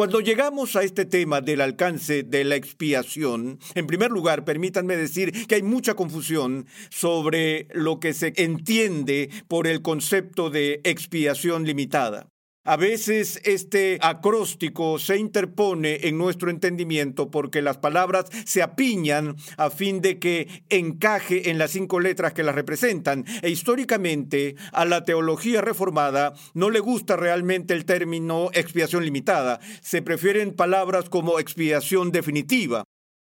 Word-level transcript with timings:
Cuando 0.00 0.20
llegamos 0.20 0.76
a 0.76 0.82
este 0.82 1.04
tema 1.04 1.42
del 1.42 1.60
alcance 1.60 2.22
de 2.22 2.42
la 2.44 2.56
expiación, 2.56 3.58
en 3.74 3.86
primer 3.86 4.10
lugar, 4.10 4.46
permítanme 4.46 4.96
decir 4.96 5.46
que 5.46 5.56
hay 5.56 5.62
mucha 5.62 5.92
confusión 5.92 6.64
sobre 6.88 7.68
lo 7.74 8.00
que 8.00 8.14
se 8.14 8.32
entiende 8.36 9.28
por 9.46 9.66
el 9.66 9.82
concepto 9.82 10.48
de 10.48 10.80
expiación 10.84 11.66
limitada. 11.66 12.30
A 12.64 12.76
veces 12.76 13.40
este 13.44 13.98
acróstico 14.02 14.98
se 14.98 15.16
interpone 15.16 16.06
en 16.08 16.18
nuestro 16.18 16.50
entendimiento 16.50 17.30
porque 17.30 17.62
las 17.62 17.78
palabras 17.78 18.26
se 18.44 18.62
apiñan 18.62 19.36
a 19.56 19.70
fin 19.70 20.02
de 20.02 20.18
que 20.18 20.62
encaje 20.68 21.48
en 21.48 21.56
las 21.56 21.70
cinco 21.70 22.00
letras 22.00 22.34
que 22.34 22.42
las 22.42 22.54
representan. 22.54 23.24
E 23.40 23.48
históricamente 23.48 24.56
a 24.72 24.84
la 24.84 25.06
teología 25.06 25.62
reformada 25.62 26.34
no 26.52 26.68
le 26.68 26.80
gusta 26.80 27.16
realmente 27.16 27.72
el 27.72 27.86
término 27.86 28.50
expiación 28.52 29.04
limitada. 29.04 29.58
Se 29.80 30.02
prefieren 30.02 30.52
palabras 30.52 31.08
como 31.08 31.38
expiación 31.38 32.12
definitiva. 32.12 32.84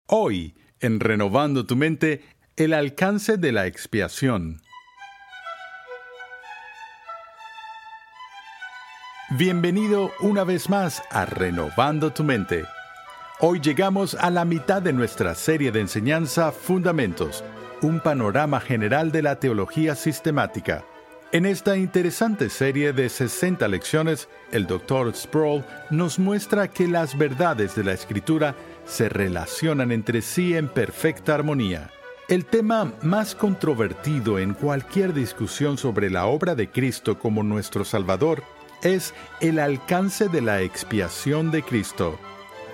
Hoy, 0.07 0.55
en 0.81 0.99
Renovando 0.99 1.65
tu 1.65 1.77
mente, 1.77 2.21
el 2.57 2.73
alcance 2.73 3.37
de 3.37 3.53
la 3.53 3.65
expiación. 3.65 4.61
Bienvenido 9.37 10.11
una 10.19 10.43
vez 10.43 10.69
más 10.69 11.01
a 11.09 11.23
Renovando 11.23 12.11
tu 12.11 12.21
mente. 12.21 12.65
Hoy 13.39 13.61
llegamos 13.61 14.13
a 14.15 14.29
la 14.29 14.43
mitad 14.43 14.81
de 14.81 14.91
nuestra 14.91 15.35
serie 15.35 15.71
de 15.71 15.79
enseñanza 15.79 16.51
Fundamentos, 16.51 17.41
un 17.81 18.02
panorama 18.02 18.59
general 18.59 19.13
de 19.13 19.21
la 19.21 19.37
teología 19.37 19.95
sistemática. 19.95 20.83
En 21.31 21.45
esta 21.45 21.77
interesante 21.77 22.49
serie 22.49 22.91
de 22.91 23.07
60 23.07 23.69
lecciones, 23.69 24.27
el 24.52 24.67
Dr. 24.67 25.15
Sproul 25.15 25.63
nos 25.89 26.19
muestra 26.19 26.67
que 26.67 26.89
las 26.89 27.17
verdades 27.17 27.73
de 27.73 27.85
la 27.85 27.93
Escritura 27.93 28.53
se 28.85 29.07
relacionan 29.07 29.93
entre 29.93 30.21
sí 30.21 30.57
en 30.57 30.67
perfecta 30.67 31.35
armonía. 31.35 31.89
El 32.27 32.43
tema 32.43 32.91
más 33.02 33.33
controvertido 33.33 34.39
en 34.39 34.53
cualquier 34.53 35.13
discusión 35.13 35.77
sobre 35.77 36.09
la 36.09 36.25
obra 36.25 36.53
de 36.53 36.70
Cristo 36.70 37.17
como 37.17 37.43
nuestro 37.43 37.86
Salvador 37.86 38.43
es 38.83 39.14
el 39.39 39.59
alcance 39.59 40.27
de 40.27 40.42
la 40.42 40.61
expiación 40.61 41.52
de 41.52 41.64
Cristo. 41.64 42.19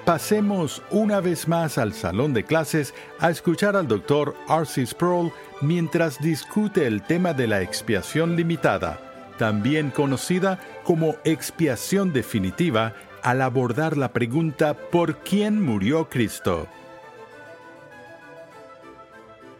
Pasemos 0.05 0.81
una 0.89 1.19
vez 1.19 1.47
más 1.47 1.77
al 1.77 1.93
salón 1.93 2.33
de 2.33 2.43
clases 2.43 2.93
a 3.19 3.29
escuchar 3.29 3.75
al 3.75 3.87
doctor 3.87 4.35
R.C. 4.47 4.85
Sproul 4.85 5.33
mientras 5.61 6.21
discute 6.21 6.87
el 6.87 7.01
tema 7.01 7.33
de 7.33 7.47
la 7.47 7.61
expiación 7.61 8.35
limitada, 8.37 8.99
también 9.37 9.91
conocida 9.91 10.59
como 10.85 11.15
expiación 11.25 12.13
definitiva, 12.13 12.93
al 13.21 13.41
abordar 13.41 13.97
la 13.97 14.13
pregunta 14.13 14.75
¿por 14.75 15.17
quién 15.17 15.61
murió 15.61 16.07
Cristo? 16.09 16.69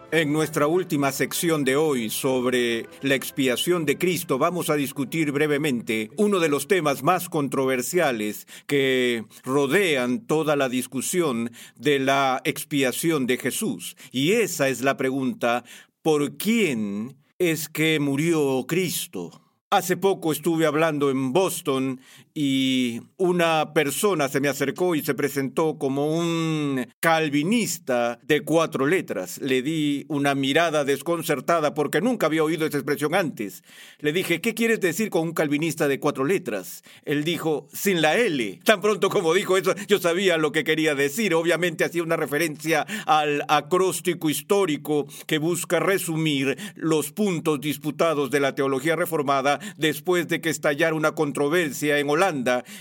En 0.09 0.31
nuestra 0.31 0.67
última 0.67 1.11
sección 1.11 1.65
de 1.65 1.75
hoy 1.75 2.09
sobre 2.09 2.87
la 3.01 3.15
expiación 3.15 3.85
de 3.85 3.97
Cristo 3.97 4.37
vamos 4.37 4.69
a 4.69 4.75
discutir 4.75 5.33
brevemente 5.33 6.11
uno 6.15 6.39
de 6.39 6.47
los 6.47 6.69
temas 6.69 7.03
más 7.03 7.27
controversiales 7.27 8.47
que 8.67 9.25
rodean 9.43 10.21
toda 10.21 10.55
la 10.55 10.69
discusión 10.69 11.51
de 11.75 11.99
la 11.99 12.39
expiación 12.45 13.27
de 13.27 13.37
Jesús. 13.37 13.97
Y 14.13 14.31
esa 14.31 14.69
es 14.69 14.79
la 14.79 14.95
pregunta, 14.95 15.65
¿por 16.01 16.37
quién 16.37 17.17
es 17.37 17.67
que 17.67 17.99
murió 17.99 18.63
Cristo? 18.65 19.41
Hace 19.69 19.97
poco 19.97 20.31
estuve 20.31 20.65
hablando 20.65 21.09
en 21.09 21.33
Boston 21.33 21.99
y 22.39 23.01
una 23.17 23.73
persona 23.73 24.29
se 24.29 24.39
me 24.39 24.47
acercó 24.47 24.93
y 24.93 25.01
se 25.01 25.15
presentó 25.15 25.79
como 25.79 26.15
un 26.15 26.85
calvinista 26.99 28.19
de 28.21 28.41
cuatro 28.41 28.85
letras. 28.85 29.39
Le 29.39 29.63
di 29.63 30.05
una 30.07 30.35
mirada 30.35 30.85
desconcertada 30.85 31.73
porque 31.73 31.99
nunca 31.99 32.27
había 32.27 32.43
oído 32.43 32.67
esa 32.67 32.77
expresión 32.77 33.15
antes. 33.15 33.63
Le 33.97 34.13
dije, 34.13 34.39
¿qué 34.39 34.53
quieres 34.53 34.79
decir 34.81 35.09
con 35.09 35.23
un 35.23 35.33
calvinista 35.33 35.87
de 35.87 35.99
cuatro 35.99 36.25
letras? 36.25 36.83
Él 37.05 37.23
dijo, 37.23 37.67
sin 37.73 38.03
la 38.03 38.15
L. 38.17 38.59
Tan 38.63 38.81
pronto 38.81 39.09
como 39.09 39.33
dijo 39.33 39.57
eso, 39.57 39.73
yo 39.87 39.97
sabía 39.97 40.37
lo 40.37 40.51
que 40.51 40.63
quería 40.63 40.93
decir. 40.93 41.33
Obviamente 41.33 41.85
hacía 41.85 42.03
una 42.03 42.17
referencia 42.17 42.85
al 43.07 43.45
acróstico 43.47 44.29
histórico 44.29 45.07
que 45.25 45.39
busca 45.39 45.79
resumir 45.79 46.55
los 46.75 47.11
puntos 47.11 47.59
disputados 47.61 48.29
de 48.29 48.41
la 48.41 48.53
teología 48.53 48.95
reformada 48.95 49.59
después 49.77 50.27
de 50.27 50.39
que 50.39 50.51
estallara 50.51 50.93
una 50.93 51.13
controversia 51.13 51.97
en 51.97 52.07
Holanda 52.11 52.26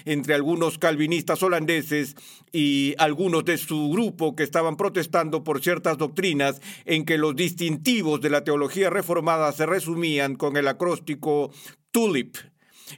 entre 0.04 0.34
algunos 0.34 0.78
calvinistas 0.78 1.42
holandeses 1.42 2.16
y 2.52 2.94
algunos 2.98 3.44
de 3.44 3.58
su 3.58 3.90
grupo 3.90 4.34
que 4.34 4.42
estaban 4.42 4.76
protestando 4.76 5.44
por 5.44 5.62
ciertas 5.62 5.98
doctrinas 5.98 6.60
en 6.84 7.04
que 7.04 7.18
los 7.18 7.36
distintivos 7.36 8.20
de 8.20 8.30
la 8.30 8.44
teología 8.44 8.90
reformada 8.90 9.52
se 9.52 9.66
resumían 9.66 10.36
con 10.36 10.56
el 10.56 10.68
acróstico 10.68 11.50
TULIP. 11.90 12.36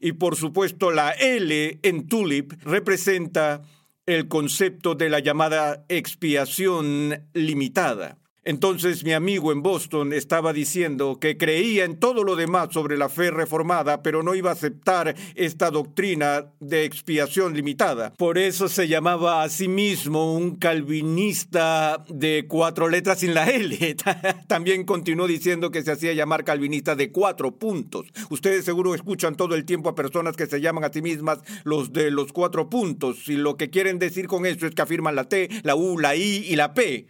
Y 0.00 0.12
por 0.12 0.36
supuesto 0.36 0.90
la 0.90 1.12
L 1.12 1.78
en 1.82 2.06
TULIP 2.08 2.52
representa 2.62 3.62
el 4.06 4.28
concepto 4.28 4.94
de 4.94 5.10
la 5.10 5.18
llamada 5.18 5.84
expiación 5.88 7.26
limitada. 7.34 8.18
Entonces 8.44 9.04
mi 9.04 9.12
amigo 9.12 9.52
en 9.52 9.62
Boston 9.62 10.12
estaba 10.12 10.52
diciendo 10.52 11.18
que 11.20 11.36
creía 11.36 11.84
en 11.84 11.98
todo 11.98 12.24
lo 12.24 12.36
demás 12.36 12.68
sobre 12.72 12.96
la 12.96 13.08
fe 13.08 13.30
reformada, 13.30 14.02
pero 14.02 14.22
no 14.22 14.34
iba 14.34 14.50
a 14.50 14.54
aceptar 14.54 15.14
esta 15.34 15.70
doctrina 15.70 16.46
de 16.60 16.84
expiación 16.84 17.54
limitada. 17.54 18.12
Por 18.14 18.38
eso 18.38 18.68
se 18.68 18.88
llamaba 18.88 19.42
a 19.42 19.48
sí 19.48 19.68
mismo 19.68 20.34
un 20.34 20.56
calvinista 20.56 22.04
de 22.08 22.46
cuatro 22.48 22.88
letras 22.88 23.20
sin 23.20 23.34
la 23.34 23.50
L. 23.50 23.96
También 24.46 24.84
continuó 24.84 25.26
diciendo 25.26 25.70
que 25.70 25.82
se 25.82 25.92
hacía 25.92 26.12
llamar 26.12 26.44
calvinista 26.44 26.94
de 26.94 27.12
cuatro 27.12 27.56
puntos. 27.56 28.06
Ustedes 28.30 28.64
seguro 28.64 28.94
escuchan 28.94 29.36
todo 29.36 29.54
el 29.54 29.64
tiempo 29.64 29.90
a 29.90 29.94
personas 29.94 30.36
que 30.36 30.46
se 30.46 30.60
llaman 30.60 30.84
a 30.84 30.92
sí 30.92 31.02
mismas 31.02 31.40
los 31.64 31.92
de 31.92 32.10
los 32.10 32.32
cuatro 32.32 32.70
puntos 32.70 33.28
y 33.28 33.36
lo 33.36 33.56
que 33.56 33.70
quieren 33.70 33.98
decir 33.98 34.26
con 34.26 34.46
eso 34.46 34.66
es 34.66 34.74
que 34.74 34.82
afirman 34.82 35.16
la 35.16 35.24
T, 35.24 35.48
la 35.62 35.74
U, 35.74 35.98
la 35.98 36.16
I 36.16 36.46
y 36.48 36.56
la 36.56 36.74
P. 36.74 37.08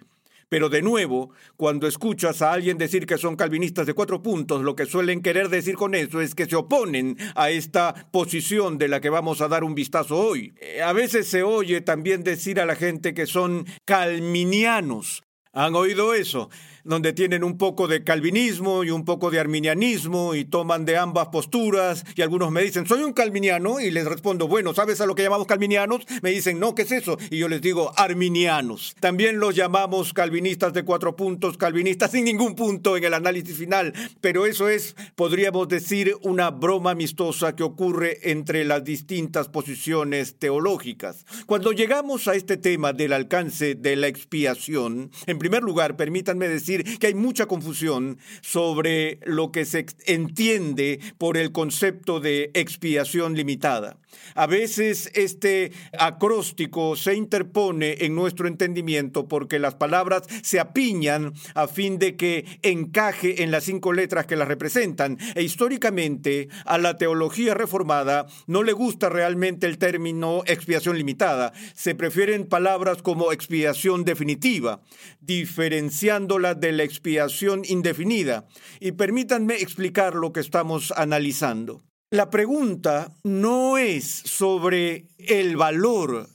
Pero 0.49 0.69
de 0.69 0.83
nuevo, 0.83 1.31
cuando 1.57 1.87
escuchas 1.87 2.41
a 2.41 2.53
alguien 2.53 2.79
decir 2.79 3.07
que 3.07 3.19
son 3.19 3.37
calvinistas 3.37 3.87
de 3.87 3.95
cuatro 3.95 4.23
puntos, 4.23 4.63
lo 4.63 4.75
que 4.75 4.87
suelen 4.87 5.21
querer 5.21 5.49
decir 5.49 5.75
con 5.75 5.95
eso 5.95 6.21
es 6.21 6.35
que 6.35 6.47
se 6.47 6.57
oponen 6.57 7.17
a 7.35 7.51
esta 7.51 7.95
posición 8.11 8.79
de 8.79 8.89
la 8.89 9.01
que 9.01 9.11
vamos 9.11 9.41
a 9.41 9.49
dar 9.49 9.65
un 9.65 9.75
vistazo 9.75 10.17
hoy. 10.17 10.55
Eh, 10.61 10.81
a 10.81 10.93
veces 10.93 11.29
se 11.29 11.43
oye 11.43 11.83
también 11.83 12.23
decir 12.23 12.61
a 12.61 12.67
la 12.67 12.77
gente 12.77 13.13
que 13.13 13.27
son 13.27 13.67
calminianos. 13.85 15.23
¿Han 15.53 15.75
oído 15.75 16.15
eso? 16.15 16.51
Donde 16.89 17.13
tienen 17.13 17.45
un 17.45 17.59
poco 17.59 17.87
de 17.87 18.03
calvinismo 18.03 18.83
y 18.83 18.91
un 18.91 19.05
poco 19.05 19.31
de 19.31 19.39
arminianismo 19.39 20.35
y 20.35 20.47
toman 20.47 20.87
de 20.87 20.97
ambas 20.97 21.29
posturas 21.29 22.03
y 22.17 22.23
algunos 22.23 22.51
me 22.51 22.63
dicen, 22.63 22.87
soy 22.87 23.03
un 23.03 23.13
calviniano 23.13 23.79
y 23.79 23.91
les 23.91 24.07
respondo, 24.07 24.49
bueno, 24.49 24.73
¿sabes 24.73 25.03
a 25.03 25.07
lo 25.07 25.15
que 25.15 25.23
llamamos 25.23 25.47
calvinianos? 25.47 26.07
Me 26.23 26.31
dicen, 26.31 26.59
no, 26.59 26.75
¿qué 26.75 26.83
es 26.83 26.93
eso? 26.93 27.19
Y 27.31 27.37
yo 27.37 27.49
les 27.49 27.61
digo, 27.61 27.93
arminianos. 27.97 28.97
También 29.01 29.39
los 29.39 29.55
llamamos 29.55 30.15
calvinistas 30.15 30.73
de 30.73 30.85
cuatro 30.85 31.15
puntos, 31.15 31.59
calvinistas 31.59 32.13
sin 32.13 32.25
ningún 32.25 32.55
punto 32.55 32.97
en 32.97 33.05
el 33.05 33.13
análisis 33.13 33.59
final, 33.59 33.93
pero 34.23 34.47
eso 34.47 34.71
es, 34.71 34.97
podríamos 35.15 35.69
decir, 35.69 36.17
una 36.23 36.51
broma 36.51 36.93
amistosa 36.93 37.55
que 37.55 37.65
ocurre 37.65 38.31
entre 38.31 38.65
las 38.65 38.83
distintas 38.83 39.49
posiciones 39.49 40.39
teológicas. 40.39 41.27
Cuando 41.45 41.73
llegamos 41.73 42.29
a 42.29 42.35
este 42.35 42.57
tema 42.57 42.95
del 42.95 43.13
alcance 43.13 43.75
de 43.75 43.95
la 43.97 44.07
expiación, 44.07 45.11
en 45.27 45.39
primer 45.39 45.63
lugar, 45.63 45.97
permítanme 45.97 46.49
decir 46.49 46.78
que 46.99 47.07
hay 47.09 47.15
mucha 47.15 47.47
confusión 47.47 48.19
sobre 48.41 49.21
lo 49.25 49.53
que 49.53 49.65
se 49.65 49.87
entiende 50.07 51.01
por 51.19 51.37
el 51.37 51.53
concepto 51.53 52.21
de 52.21 52.51
expiación 52.55 53.35
limitada. 53.35 53.99
A 54.35 54.47
veces 54.47 55.11
este 55.15 55.73
acróstico 55.99 56.97
se 56.97 57.15
interpone 57.15 57.97
en 58.01 58.15
nuestro 58.15 58.49
entendimiento 58.49 59.29
porque 59.29 59.59
las 59.59 59.75
palabras 59.75 60.23
se 60.43 60.61
apiñan 60.61 61.33
a 61.55 61.69
fin 61.69 61.99
de 61.99 62.17
que 62.17 62.45
encaje 62.63 63.43
en 63.43 63.51
las 63.51 63.65
cinco 63.65 63.93
letras 63.93 64.27
que 64.27 64.37
las 64.37 64.49
representan. 64.49 65.19
E 65.35 65.43
históricamente 65.43 66.49
a 66.65 66.79
la 66.79 66.97
teología 66.97 67.55
reformada 67.55 68.27
no 68.47 68.63
le 68.63 68.73
gusta 68.73 69.09
realmente 69.09 69.67
el 69.67 69.79
término 69.79 70.43
expiación 70.47 70.97
limitada. 70.97 71.53
Se 71.75 71.95
prefieren 71.95 72.47
palabras 72.47 73.03
como 73.03 73.33
expiación 73.33 74.05
definitiva, 74.05 74.81
diferenciándola 75.21 76.55
de 76.55 76.73
la 76.73 76.83
expiación 76.83 77.63
indefinida. 77.65 78.47
Y 78.81 78.93
permítanme 78.93 79.57
explicar 79.57 80.15
lo 80.15 80.33
que 80.33 80.41
estamos 80.41 80.93
analizando. 80.97 81.88
La 82.11 82.31
pregunta 82.31 83.15
no 83.23 83.77
es 83.77 84.07
sobre 84.07 85.09
el 85.19 85.59
valor 85.59 86.27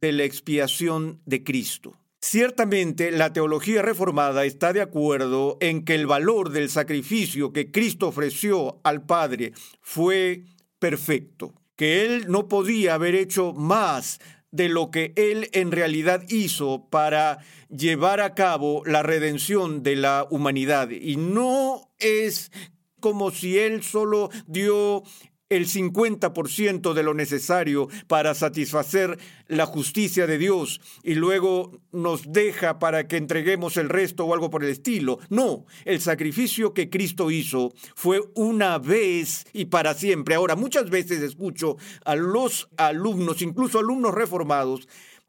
de 0.00 0.12
la 0.12 0.22
expiación 0.22 1.20
de 1.26 1.42
Cristo. 1.42 1.96
Ciertamente 2.20 3.10
la 3.10 3.32
teología 3.32 3.82
reformada 3.82 4.44
está 4.44 4.72
de 4.72 4.80
acuerdo 4.80 5.58
en 5.60 5.84
que 5.84 5.96
el 5.96 6.06
valor 6.06 6.50
del 6.50 6.70
sacrificio 6.70 7.52
que 7.52 7.72
Cristo 7.72 8.06
ofreció 8.06 8.78
al 8.84 9.06
Padre 9.06 9.54
fue 9.80 10.44
perfecto, 10.78 11.52
que 11.74 12.06
Él 12.06 12.26
no 12.28 12.46
podía 12.46 12.94
haber 12.94 13.16
hecho 13.16 13.52
más 13.54 14.20
de 14.52 14.68
lo 14.68 14.92
que 14.92 15.14
Él 15.16 15.48
en 15.52 15.72
realidad 15.72 16.22
hizo 16.28 16.86
para 16.90 17.38
llevar 17.68 18.20
a 18.20 18.34
cabo 18.34 18.84
la 18.86 19.02
redención 19.02 19.82
de 19.82 19.96
la 19.96 20.28
humanidad. 20.30 20.90
Y 20.90 21.16
no 21.16 21.90
es 21.98 22.52
como 23.00 23.30
si 23.30 23.58
Él 23.58 23.82
solo 23.82 24.30
dio 24.46 25.02
el 25.48 25.66
50% 25.66 26.92
de 26.92 27.02
lo 27.02 27.14
necesario 27.14 27.88
para 28.06 28.34
satisfacer 28.34 29.18
la 29.46 29.66
justicia 29.66 30.26
de 30.26 30.38
Dios 30.38 30.80
y 31.02 31.14
luego 31.14 31.80
nos 31.90 32.30
deja 32.32 32.78
para 32.78 33.08
que 33.08 33.16
entreguemos 33.16 33.76
el 33.76 33.88
resto 33.88 34.26
o 34.26 34.34
algo 34.34 34.50
por 34.50 34.62
el 34.62 34.70
estilo. 34.70 35.18
No, 35.30 35.64
el 35.84 36.00
sacrificio 36.00 36.74
que 36.74 36.90
Cristo 36.90 37.30
hizo 37.30 37.72
fue 37.94 38.20
una 38.34 38.78
vez 38.78 39.46
y 39.52 39.66
para 39.66 39.94
siempre. 39.94 40.34
Ahora, 40.34 40.54
muchas 40.54 40.90
veces 40.90 41.22
escucho 41.22 41.76
a 42.04 42.14
los 42.14 42.68
alumnos, 42.76 43.40
incluso 43.40 43.78
alumnos 43.78 44.14
reformados, 44.14 44.86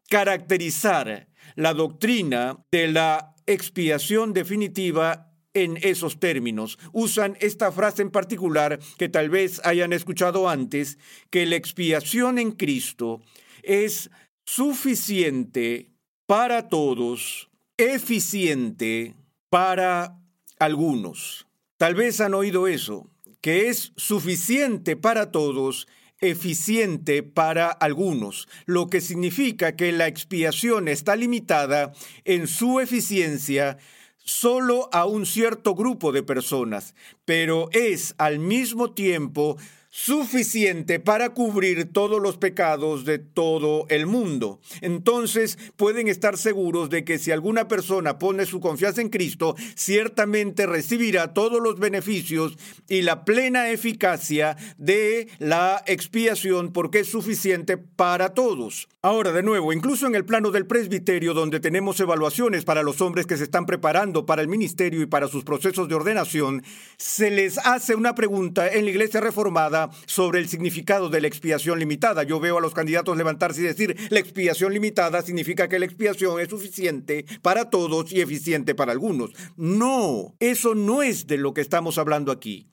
caracterizar 0.10 1.30
la 1.56 1.74
doctrina 1.74 2.58
de 2.72 2.90
la 2.90 3.36
expiación 3.46 4.34
definitiva 4.34 5.29
en 5.54 5.78
esos 5.82 6.20
términos. 6.20 6.78
Usan 6.92 7.38
esta 7.40 7.72
frase 7.72 8.02
en 8.02 8.12
particular 8.12 8.80
que 8.98 9.10
tal 9.10 9.30
vez 9.30 9.62
hayan 9.64 9.94
escuchado 9.94 10.50
antes, 10.50 10.98
que 11.30 11.46
la 11.46 11.56
expiación 11.56 12.38
en 12.38 12.52
Cristo 12.52 13.22
es 13.64 14.10
suficiente 14.46 15.92
para 16.26 16.70
todos, 16.70 17.50
eficiente 17.78 19.16
para 19.50 20.20
algunos. 20.60 21.48
Tal 21.78 21.96
vez 21.96 22.20
han 22.22 22.34
oído 22.34 22.68
eso, 22.68 23.10
que 23.42 23.70
es 23.70 23.94
suficiente 23.96 24.96
para 24.96 25.32
todos, 25.32 25.88
eficiente 26.20 27.24
para 27.24 27.70
algunos, 27.70 28.48
lo 28.66 28.90
que 28.90 29.00
significa 29.00 29.76
que 29.76 29.92
la 29.92 30.08
expiación 30.08 30.88
está 30.88 31.16
limitada 31.16 31.94
en 32.26 32.48
su 32.48 32.80
eficiencia 32.80 33.78
solo 34.24 34.90
a 34.92 35.06
un 35.06 35.26
cierto 35.26 35.76
grupo 35.76 36.12
de 36.12 36.24
personas, 36.24 36.96
pero 37.26 37.70
es 37.72 38.16
al 38.18 38.40
mismo 38.40 38.92
tiempo 38.92 39.58
suficiente 39.90 41.00
para 41.00 41.32
cubrir 41.32 41.92
todos 41.92 42.22
los 42.22 42.38
pecados 42.38 43.06
de 43.06 43.18
todo 43.18 43.86
el 43.90 44.06
mundo. 44.06 44.60
Entonces 44.82 45.58
pueden 45.76 46.08
estar 46.08 46.38
seguros 46.38 46.90
de 46.90 47.04
que 47.04 47.18
si 47.18 47.32
alguna 47.32 47.68
persona 47.68 48.20
pone 48.20 48.46
su 48.46 48.60
confianza 48.60 49.02
en 49.02 49.10
Cristo, 49.10 49.56
ciertamente 49.76 50.68
recibirá 50.68 51.34
todos 51.34 51.62
los 51.62 51.80
beneficios 51.80 52.58
y 52.88 53.02
la 53.02 53.26
plena 53.26 53.70
eficacia 53.70 54.58
de 54.78 55.28
la 55.40 55.84
expiación 55.88 56.72
porque 56.72 57.00
es 57.00 57.10
suficiente 57.10 57.78
para 57.78 58.34
todos. 58.34 58.88
Ahora, 59.02 59.32
de 59.32 59.44
nuevo, 59.44 59.74
incluso 59.74 60.08
en 60.08 60.16
el 60.16 60.26
plano 60.26 60.52
del 60.52 60.68
presbiterio, 60.68 61.34
donde 61.34 61.60
tenemos 61.60 62.00
evaluaciones 62.00 62.66
para 62.66 62.84
los 62.84 63.02
hombres 63.02 63.26
que 63.26 63.38
se 63.38 63.46
están 63.46 63.66
preparando 63.66 64.26
para 64.26 64.42
el 64.42 64.50
ministerio 64.50 65.02
y 65.02 65.06
para 65.06 65.30
sus 65.30 65.44
procesos 65.44 65.88
de 65.88 65.96
ordenación, 65.96 66.64
se 66.98 67.32
les 67.32 67.58
hace 67.60 67.96
una 67.96 68.14
pregunta 68.14 68.68
en 68.68 68.84
la 68.84 68.92
iglesia 68.92 69.22
reformada 69.22 69.79
sobre 70.06 70.40
el 70.40 70.50
significado 70.50 71.10
de 71.10 71.22
la 71.22 71.28
expiación 71.28 71.80
limitada. 71.80 72.24
Yo 72.24 72.40
veo 72.40 72.58
a 72.58 72.62
los 72.62 72.74
candidatos 72.74 73.18
levantarse 73.18 73.62
y 73.62 73.66
decir, 73.66 73.96
la 74.10 74.20
expiación 74.20 74.74
limitada 74.74 75.22
significa 75.22 75.70
que 75.70 75.80
la 75.80 75.86
expiación 75.86 76.40
es 76.40 76.50
suficiente 76.50 77.26
para 77.42 77.70
todos 77.70 78.12
y 78.12 78.22
eficiente 78.22 78.76
para 78.76 78.92
algunos. 78.92 79.32
No, 79.56 80.36
eso 80.40 80.76
no 80.76 81.02
es 81.02 81.28
de 81.28 81.38
lo 81.38 81.54
que 81.54 81.62
estamos 81.62 81.98
hablando 81.98 82.32
aquí 82.32 82.68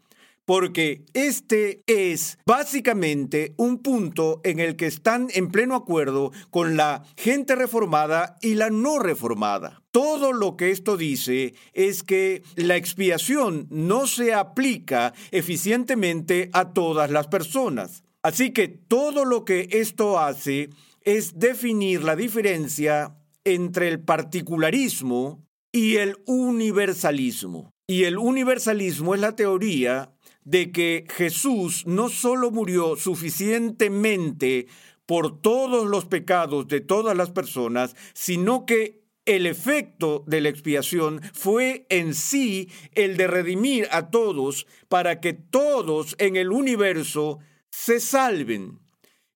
porque 0.47 1.05
este 1.13 1.83
es 1.87 2.39
básicamente 2.47 3.55
un 3.59 3.83
punto 3.83 4.41
en 4.45 4.61
el 4.61 4.77
que 4.77 4.87
están 4.87 5.29
en 5.35 5.49
pleno 5.49 5.75
acuerdo 5.75 6.33
con 6.51 6.77
la 6.77 7.03
gente 7.17 7.57
reformada 7.57 8.39
y 8.41 8.55
la 8.55 8.71
no 8.71 8.99
reformada. 8.99 9.83
Todo 9.91 10.33
lo 10.33 10.57
que 10.57 10.71
esto 10.71 10.97
dice 10.97 11.55
es 11.73 12.03
que 12.03 12.43
la 12.55 12.77
expiación 12.77 13.67
no 13.71 14.07
se 14.07 14.33
aplica 14.33 15.13
eficientemente 15.33 16.49
a 16.53 16.73
todas 16.73 17.11
las 17.11 17.27
personas. 17.27 18.05
Así 18.23 18.53
que 18.53 18.69
todo 18.69 19.25
lo 19.25 19.45
que 19.45 19.69
esto 19.73 20.19
hace 20.19 20.71
es 21.03 21.39
definir 21.39 22.05
la 22.05 22.17
diferencia 22.17 23.17
entre 23.45 23.89
el 23.89 24.01
particularismo 24.01 25.45
y 25.73 25.97
el 25.97 26.17
universalismo. 26.27 27.73
Y 27.89 28.05
el 28.05 28.19
universalismo 28.19 29.15
es 29.15 29.21
la 29.21 29.37
teoría 29.37 30.16
de 30.47 30.71
que 30.71 31.07
Jesús 31.11 31.87
no 31.87 32.09
solo 32.09 32.51
murió 32.51 32.97
suficientemente 32.97 34.69
por 35.05 35.43
todos 35.43 35.87
los 35.87 36.07
pecados 36.07 36.69
de 36.69 36.81
todas 36.81 37.17
las 37.17 37.31
personas, 37.31 37.97
sino 38.15 38.65
que 38.65 39.03
el 39.27 39.47
efecto 39.47 40.23
de 40.29 40.41
la 40.41 40.49
expiación 40.49 41.21
fue 41.35 41.85
en 41.89 42.15
sí 42.15 42.71
el 42.93 43.17
de 43.17 43.27
redimir 43.27 43.89
a 43.91 44.09
todos 44.11 44.69
para 44.89 45.21
que 45.21 45.33
todos 45.33 46.15
en 46.19 46.37
el 46.37 46.53
universo 46.53 47.41
se 47.71 47.99
salven. 47.99 48.79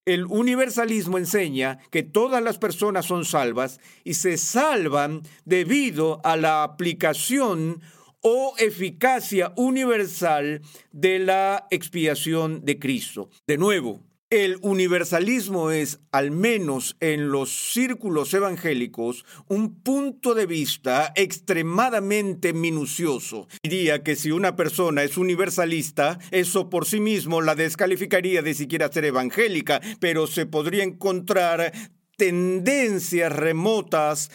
El 0.05 0.27
universalismo 0.27 1.19
enseña 1.19 1.79
que 1.91 2.05
todas 2.05 2.43
las 2.43 2.59
personas 2.59 3.07
son 3.07 3.25
salvas 3.25 3.81
y 4.05 4.15
se 4.15 4.39
salvan 4.39 5.23
debido 5.45 6.21
a 6.25 6.37
la 6.37 6.63
aplicación 6.63 7.83
o 8.23 8.55
eficacia 8.59 9.53
universal 9.57 10.63
de 10.93 11.19
la 11.19 11.67
expiación 11.71 12.65
de 12.65 12.79
Cristo. 12.79 13.31
De 13.47 13.59
nuevo, 13.59 14.03
el 14.31 14.59
universalismo 14.61 15.73
es, 15.73 15.99
al 16.13 16.31
menos 16.31 16.97
en 17.01 17.33
los 17.33 17.73
círculos 17.73 18.33
evangélicos, 18.33 19.25
un 19.49 19.83
punto 19.83 20.35
de 20.35 20.47
vista 20.47 21.13
extremadamente 21.17 22.53
minucioso. 22.53 23.49
Diría 23.65 24.05
que 24.05 24.15
si 24.15 24.31
una 24.31 24.55
persona 24.55 25.03
es 25.03 25.17
universalista, 25.17 26.21
eso 26.31 26.71
por 26.71 26.87
sí 26.87 27.01
mismo 27.01 27.41
la 27.41 27.57
descalificaría 27.57 28.41
de 28.41 28.55
siquiera 28.55 28.93
ser 28.93 29.07
evangélica, 29.07 29.81
pero 29.99 30.29
se 30.29 30.47
podría 30.47 30.85
encontrar 30.85 31.73
tendencias 32.17 33.33
remotas 33.33 34.31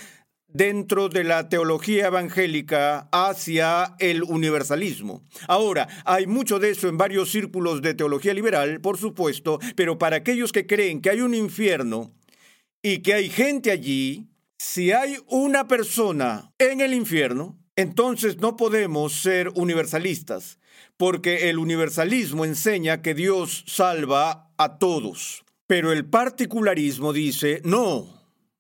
dentro 0.56 1.10
de 1.10 1.26
la 1.26 1.50
teología 1.50 2.08
evangélica 2.08 3.10
hacia 3.12 3.94
el 4.00 4.24
universalismo. 4.24 5.22
Ahora, 5.50 5.90
hay 6.06 6.28
mucho 6.28 6.60
de 6.60 6.70
eso 6.70 6.88
en 6.88 6.98
varios 6.98 7.30
círculos 7.30 7.82
de 7.82 7.94
teología 7.94 8.34
liberal, 8.34 8.80
por 8.80 8.98
supuesto, 8.98 9.60
pero 9.76 9.98
para 9.98 10.16
aquellos 10.16 10.54
que 10.54 10.66
creen 10.66 11.02
que 11.02 11.10
hay 11.10 11.20
un 11.20 11.34
infierno 11.34 12.14
y 12.82 13.00
que 13.00 13.16
hay 13.16 13.30
gente 13.30 13.70
allí, 13.70 14.30
si 14.58 14.94
hay 14.94 15.18
una 15.28 15.68
persona 15.68 16.54
en 16.58 16.80
el 16.80 16.94
infierno, 16.94 17.60
entonces 17.76 18.38
no 18.38 18.56
podemos 18.56 19.12
ser 19.12 19.50
universalistas, 19.56 20.60
porque 20.96 21.50
el 21.50 21.58
universalismo 21.58 22.46
enseña 22.46 23.02
que 23.02 23.14
Dios 23.14 23.66
salva 23.68 24.54
a 24.58 24.78
todos. 24.78 25.44
Pero 25.68 25.92
el 25.92 26.06
particularismo 26.06 27.12
dice, 27.12 27.60
no, 27.66 28.08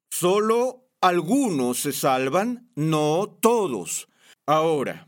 solo 0.09 0.84
algunos 1.07 1.81
se 1.81 1.93
salvan, 1.93 2.67
no 2.75 3.37
todos. 3.39 4.07
Ahora, 4.47 5.07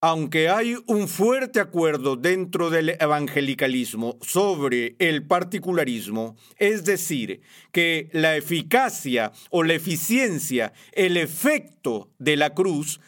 aunque 0.00 0.48
hay 0.48 0.76
un 0.86 1.06
fuerte 1.06 1.60
acuerdo 1.60 2.16
dentro 2.16 2.68
del 2.68 2.90
evangelicalismo 2.90 4.18
sobre 4.22 4.96
el 4.98 5.24
particularismo, 5.24 6.36
es 6.56 6.84
decir, 6.84 7.42
que 7.70 8.10
la 8.12 8.36
eficacia 8.36 9.30
o 9.50 9.62
la 9.62 9.74
eficiencia, 9.74 10.72
el 10.90 11.16
efecto 11.16 12.10
de 12.18 12.36
la 12.36 12.52
cruz, 12.52 13.00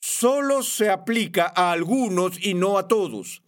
solo 0.00 0.62
se 0.62 0.88
aplica 0.88 1.52
a 1.54 1.72
algunos 1.72 2.44
y 2.44 2.54
no 2.54 2.78
a 2.78 2.86
todos. 2.86 3.41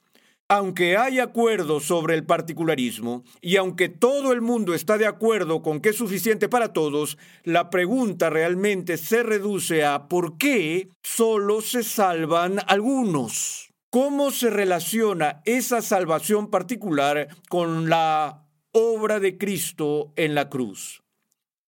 Aunque 0.56 0.96
hay 0.96 1.18
acuerdo 1.18 1.80
sobre 1.80 2.14
el 2.14 2.25
particularismo 2.25 3.25
y 3.40 3.56
aunque 3.56 3.88
todo 3.88 4.32
el 4.32 4.40
mundo 4.40 4.73
está 4.73 4.99
de 4.99 5.06
acuerdo 5.08 5.62
con 5.62 5.80
que 5.80 5.88
es 5.88 5.96
suficiente 5.96 6.49
para 6.49 6.73
todos, 6.73 7.18
la 7.42 7.70
pregunta 7.70 8.30
realmente 8.30 8.96
se 8.96 9.25
reduce 9.25 9.84
a 9.84 10.06
¿por 10.06 10.38
qué 10.38 10.90
solo 11.02 11.61
se 11.61 11.82
salvan 11.82 12.61
algunos? 12.68 13.73
¿Cómo 13.90 14.30
se 14.30 14.49
relaciona 14.49 15.42
esa 15.44 15.82
salvación 15.82 16.50
particular 16.50 17.26
con 17.49 17.88
la 17.88 18.46
obra 18.70 19.18
de 19.18 19.37
Cristo 19.37 20.12
en 20.14 20.37
la 20.37 20.50
cruz? 20.50 21.02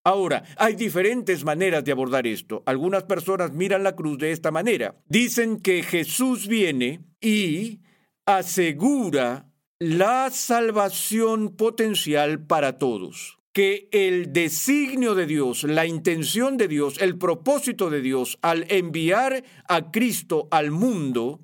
Ahora, 0.04 0.44
hay 0.56 0.76
diferentes 0.76 1.44
maneras 1.44 1.82
de 1.82 1.90
abordar 1.90 2.24
esto. 2.28 2.62
Algunas 2.66 3.02
personas 3.02 3.50
miran 3.50 3.82
la 3.82 3.96
cruz 3.96 4.16
de 4.18 4.30
esta 4.30 4.52
manera. 4.52 4.94
Dicen 5.08 5.58
que 5.58 5.82
Jesús 5.82 6.46
viene 6.46 7.00
y 7.20 7.80
asegura 8.26 9.48
la 9.78 10.30
salvación 10.30 11.56
potencial 11.56 12.44
para 12.44 12.76
todos. 12.78 13.38
Que 13.52 13.88
el 13.92 14.32
designio 14.32 15.14
de 15.14 15.26
Dios, 15.26 15.62
la 15.62 15.86
intención 15.86 16.58
de 16.58 16.68
Dios, 16.68 17.00
el 17.00 17.16
propósito 17.16 17.88
de 17.88 18.02
Dios 18.02 18.38
al 18.42 18.66
enviar 18.70 19.44
a 19.66 19.90
Cristo 19.90 20.48
al 20.50 20.70
mundo 20.72 21.40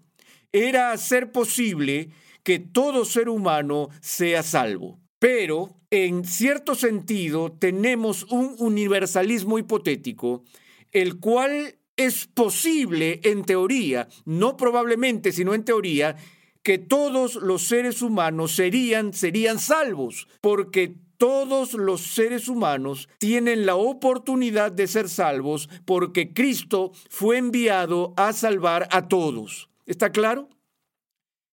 era 0.53 0.93
hacer 0.93 1.33
posible 1.33 2.11
que 2.43 2.59
todo 2.59 3.07
ser 3.07 3.31
humano 3.31 3.89
sea 4.03 4.43
salvo. 4.43 5.01
Pero, 5.19 5.79
en 5.91 6.25
cierto 6.25 6.75
sentido, 6.75 7.53
tenemos 7.53 8.25
un 8.25 8.57
universalismo 8.59 9.59
hipotético, 9.59 10.45
el 10.91 11.21
cual 11.21 11.77
es 11.97 12.27
posible 12.27 13.21
en 13.23 13.45
teoría, 13.45 14.09
no 14.25 14.57
probablemente, 14.57 15.33
sino 15.33 15.55
en 15.55 15.65
teoría, 15.65 16.17
que 16.63 16.79
todos 16.79 17.35
los 17.37 17.63
seres 17.63 18.03
humanos 18.03 18.53
serían, 18.53 19.13
serían 19.13 19.59
salvos, 19.59 20.29
porque 20.41 20.95
todos 21.23 21.75
los 21.75 22.01
seres 22.01 22.49
humanos 22.49 23.09
tienen 23.19 23.65
la 23.65 23.77
oportunidad 23.77 24.73
de 24.73 24.89
ser 24.89 25.09
salvos 25.09 25.69
porque 25.85 26.33
Cristo 26.33 26.91
fue 27.09 27.39
enviado 27.39 28.13
a 28.17 28.33
salvar 28.33 28.89
a 28.91 29.07
todos. 29.07 29.69
¿Está 29.87 30.11
claro? 30.11 30.49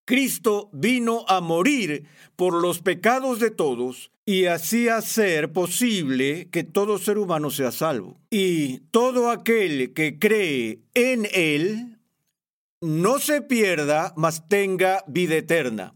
Cristo 0.05 0.71
vino 0.73 1.23
a 1.27 1.39
morir 1.39 2.05
por 2.35 2.55
los 2.55 2.79
pecados 2.79 3.39
de 3.39 3.51
todos 3.51 4.09
y 4.25 4.45
así 4.45 4.89
hacer 4.89 5.53
posible 5.53 6.47
que 6.49 6.63
todo 6.63 6.97
ser 6.97 7.19
humano 7.19 7.51
sea 7.51 7.71
salvo. 7.71 8.19
Y 8.31 8.79
todo 8.89 9.29
aquel 9.29 9.93
que 9.93 10.17
cree 10.17 10.79
en 10.95 11.27
Él 11.31 11.98
no 12.81 13.19
se 13.19 13.41
pierda, 13.41 14.13
mas 14.15 14.47
tenga 14.47 15.03
vida 15.07 15.35
eterna. 15.35 15.95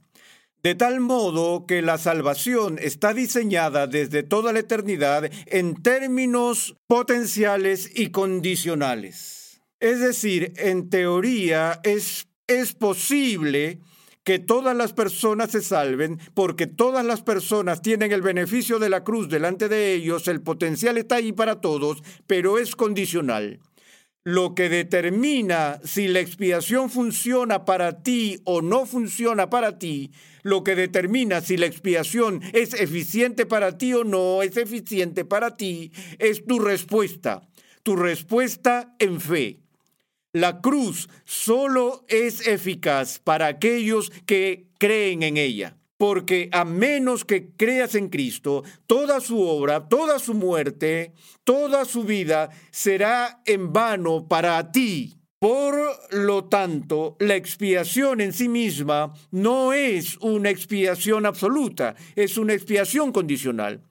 De 0.62 0.76
tal 0.76 1.02
modo 1.02 1.66
que 1.66 1.82
la 1.82 1.98
salvación 1.98 2.80
está 2.82 3.14
diseñada 3.14 3.86
desde 3.88 4.24
toda 4.24 4.54
la 4.54 4.60
eternidad 4.60 5.30
en 5.48 5.76
términos 5.76 6.78
potenciales 6.88 7.92
y 7.94 8.12
condicionales. 8.12 9.62
Es 9.82 10.00
decir, 10.00 10.54
en 10.56 10.90
teoría 10.90 11.82
es, 11.84 12.28
es 12.48 12.74
posible 12.74 13.82
que 14.24 14.40
todas 14.40 14.74
las 14.74 14.94
personas 14.94 15.52
se 15.52 15.62
salven 15.62 16.18
porque 16.34 16.66
todas 16.66 17.06
las 17.06 17.22
personas 17.22 17.82
tienen 17.82 18.14
el 18.14 18.22
beneficio 18.22 18.80
de 18.80 18.90
la 18.90 19.04
cruz 19.04 19.28
delante 19.28 19.68
de 19.68 19.94
ellos, 19.94 20.30
el 20.30 20.42
potencial 20.42 20.98
está 20.98 21.16
ahí 21.16 21.34
para 21.34 21.60
todos, 21.60 22.02
pero 22.26 22.58
es 22.58 22.78
condicional 22.78 23.60
lo 24.24 24.56
que 24.56 24.70
determina 24.70 25.80
si 25.84 26.08
la 26.08 26.22
expiación 26.22 26.90
funciona 26.90 27.66
para 27.66 28.04
ti 28.04 28.40
o 28.46 28.62
no 28.62 28.86
funciona 28.86 29.50
para 29.50 29.78
ti, 29.80 30.12
lo 30.44 30.64
que 30.64 30.76
determina 30.76 31.42
si 31.42 31.58
la 31.58 31.66
expiación 31.66 32.42
es 32.54 32.74
eficiente 32.74 33.46
para 33.46 33.78
ti 33.78 33.94
o 33.94 34.04
no 34.04 34.42
es 34.42 34.56
eficiente 34.56 35.26
para 35.26 35.58
ti, 35.58 35.92
es 36.20 36.46
tu 36.46 36.60
respuesta, 36.60 37.48
tu 37.84 37.96
respuesta 37.96 38.96
en 39.00 39.20
fe. 39.20 39.60
La 40.32 40.62
cruz 40.62 41.10
solo 41.26 42.06
es 42.08 42.48
eficaz 42.48 43.20
para 43.20 43.48
aquellos 43.48 44.10
que 44.26 44.68
creen 44.80 45.22
en 45.22 45.38
ella 45.38 45.78
porque 45.98 46.50
a 46.52 46.66
menos 46.66 47.26
que 47.26 47.52
creas 47.56 47.96
en 47.96 48.10
Cristo, 48.10 48.64
toda 48.88 49.20
su 49.22 49.42
obra, 49.42 49.88
toda 49.88 50.20
su 50.20 50.34
muerte, 50.34 51.14
toda 51.44 51.86
su 51.86 52.04
vida 52.04 52.50
será 52.72 53.42
en 53.46 53.72
vano 53.72 54.28
para 54.28 54.72
ti. 54.72 55.20
Por 55.40 55.76
lo 56.12 56.46
tanto, 56.46 57.18
la 57.20 57.36
expiación 57.36 58.22
en 58.22 58.32
sí 58.32 58.48
misma 58.48 59.14
no 59.32 59.74
es 59.74 60.18
una 60.22 60.50
expiación 60.50 61.26
absoluta, 61.26 61.96
es 62.16 62.38
una 62.38 62.54
expiación 62.54 63.12
condicional. 63.12 63.84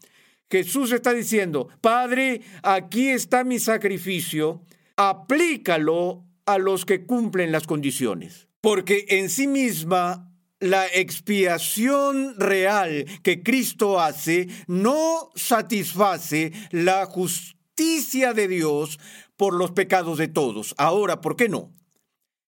Jesús 0.50 0.92
está 0.92 1.12
diciendo, 1.12 1.68
Padre, 1.82 2.40
aquí 2.62 3.09
está 3.09 3.44
mi 3.44 3.59
sacrificio, 3.59 4.62
aplícalo 4.97 6.25
a 6.47 6.59
los 6.59 6.85
que 6.85 7.04
cumplen 7.04 7.52
las 7.52 7.66
condiciones. 7.66 8.49
Porque 8.61 9.06
en 9.09 9.28
sí 9.28 9.47
misma 9.47 10.31
la 10.62 10.87
expiación 10.87 12.38
real 12.38 13.04
que 13.25 13.42
Cristo 13.42 14.00
hace 14.00 14.49
no 14.69 15.31
satisface 15.35 16.52
la 16.71 17.04
justicia 17.07 18.33
de 18.33 18.47
Dios 18.47 19.00
por 19.37 19.54
los 19.54 19.73
pecados 19.73 20.19
de 20.19 20.28
todos. 20.28 20.76
Ahora, 20.78 21.21
¿por 21.21 21.35
qué 21.35 21.49
no? 21.49 21.73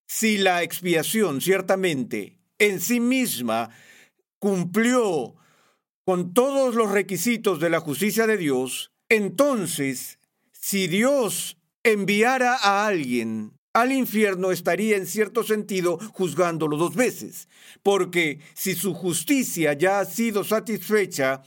Si 0.07 0.37
la 0.37 0.63
expiación 0.63 1.41
ciertamente 1.41 2.39
en 2.57 2.79
sí 2.79 3.01
misma 3.01 3.71
cumplió 4.39 5.35
con 6.05 6.33
todos 6.33 6.73
los 6.73 6.91
requisitos 6.91 7.59
de 7.59 7.69
la 7.69 7.81
justicia 7.81 8.27
de 8.27 8.37
Dios, 8.37 8.93
entonces, 9.09 10.19
si 10.53 10.87
Dios 10.87 11.57
enviara 11.83 12.55
a 12.55 12.87
alguien 12.87 13.54
al 13.75 13.91
infierno 13.91 14.51
estaría 14.51 14.95
en 14.95 15.05
cierto 15.05 15.43
sentido 15.43 15.99
juzgándolo 16.13 16.77
dos 16.77 16.95
veces, 16.95 17.49
porque 17.83 18.39
si 18.53 18.73
su 18.73 18.93
justicia 18.93 19.73
ya 19.73 19.99
ha 19.99 20.05
sido 20.05 20.45
satisfecha 20.45 21.43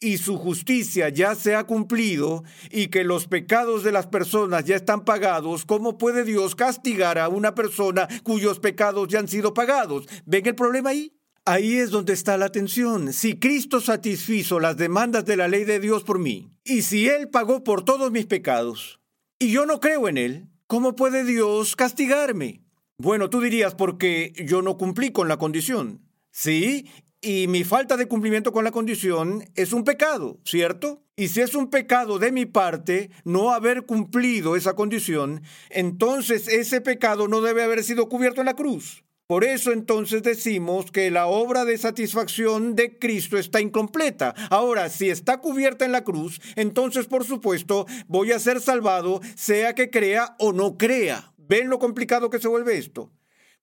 y 0.00 0.16
su 0.16 0.38
justicia 0.38 1.10
ya 1.10 1.34
se 1.34 1.54
ha 1.54 1.64
cumplido 1.64 2.44
y 2.70 2.86
que 2.86 3.04
los 3.04 3.26
pecados 3.26 3.84
de 3.84 3.92
las 3.92 4.06
personas 4.06 4.64
ya 4.64 4.74
están 4.74 5.04
pagados, 5.04 5.66
¿cómo 5.66 5.98
puede 5.98 6.24
Dios 6.24 6.54
castigar 6.54 7.18
a 7.18 7.28
una 7.28 7.54
persona 7.54 8.08
cuyos 8.22 8.58
pecados 8.58 9.08
ya 9.08 9.18
han 9.18 9.28
sido 9.28 9.52
pagados? 9.52 10.08
¿Ven 10.24 10.46
el 10.46 10.54
problema 10.54 10.90
ahí? 10.90 11.12
Ahí 11.44 11.76
es 11.76 11.90
donde 11.90 12.14
está 12.14 12.38
la 12.38 12.50
tensión. 12.50 13.12
Si 13.12 13.38
Cristo 13.38 13.82
satisfizo 13.82 14.60
las 14.60 14.78
demandas 14.78 15.26
de 15.26 15.36
la 15.36 15.46
ley 15.46 15.64
de 15.64 15.78
Dios 15.78 16.04
por 16.04 16.18
mí, 16.18 16.50
y 16.64 16.82
si 16.82 17.06
Él 17.06 17.28
pagó 17.28 17.62
por 17.64 17.84
todos 17.84 18.10
mis 18.10 18.24
pecados, 18.24 18.98
y 19.38 19.52
yo 19.52 19.66
no 19.66 19.78
creo 19.78 20.08
en 20.08 20.16
Él, 20.16 20.49
¿Cómo 20.70 20.94
puede 20.94 21.24
Dios 21.24 21.74
castigarme? 21.74 22.62
Bueno, 22.96 23.28
tú 23.28 23.40
dirías 23.40 23.74
porque 23.74 24.32
yo 24.46 24.62
no 24.62 24.78
cumplí 24.78 25.10
con 25.10 25.26
la 25.26 25.36
condición. 25.36 26.00
Sí, 26.30 26.88
y 27.20 27.48
mi 27.48 27.64
falta 27.64 27.96
de 27.96 28.06
cumplimiento 28.06 28.52
con 28.52 28.62
la 28.62 28.70
condición 28.70 29.50
es 29.56 29.72
un 29.72 29.82
pecado, 29.82 30.38
¿cierto? 30.44 31.02
Y 31.16 31.26
si 31.26 31.40
es 31.40 31.56
un 31.56 31.70
pecado 31.70 32.20
de 32.20 32.30
mi 32.30 32.46
parte 32.46 33.10
no 33.24 33.50
haber 33.50 33.84
cumplido 33.84 34.54
esa 34.54 34.76
condición, 34.76 35.42
entonces 35.70 36.46
ese 36.46 36.80
pecado 36.80 37.26
no 37.26 37.40
debe 37.40 37.64
haber 37.64 37.82
sido 37.82 38.08
cubierto 38.08 38.40
en 38.40 38.46
la 38.46 38.54
cruz. 38.54 39.02
Por 39.30 39.44
eso 39.44 39.70
entonces 39.70 40.24
decimos 40.24 40.90
que 40.90 41.08
la 41.08 41.28
obra 41.28 41.64
de 41.64 41.78
satisfacción 41.78 42.74
de 42.74 42.98
Cristo 42.98 43.38
está 43.38 43.60
incompleta. 43.60 44.34
Ahora, 44.50 44.88
si 44.88 45.08
está 45.08 45.38
cubierta 45.38 45.84
en 45.84 45.92
la 45.92 46.02
cruz, 46.02 46.40
entonces 46.56 47.06
por 47.06 47.24
supuesto 47.24 47.86
voy 48.08 48.32
a 48.32 48.40
ser 48.40 48.60
salvado, 48.60 49.20
sea 49.36 49.76
que 49.76 49.88
crea 49.88 50.34
o 50.40 50.52
no 50.52 50.76
crea. 50.76 51.32
¿Ven 51.36 51.70
lo 51.70 51.78
complicado 51.78 52.28
que 52.28 52.40
se 52.40 52.48
vuelve 52.48 52.76
esto? 52.76 53.12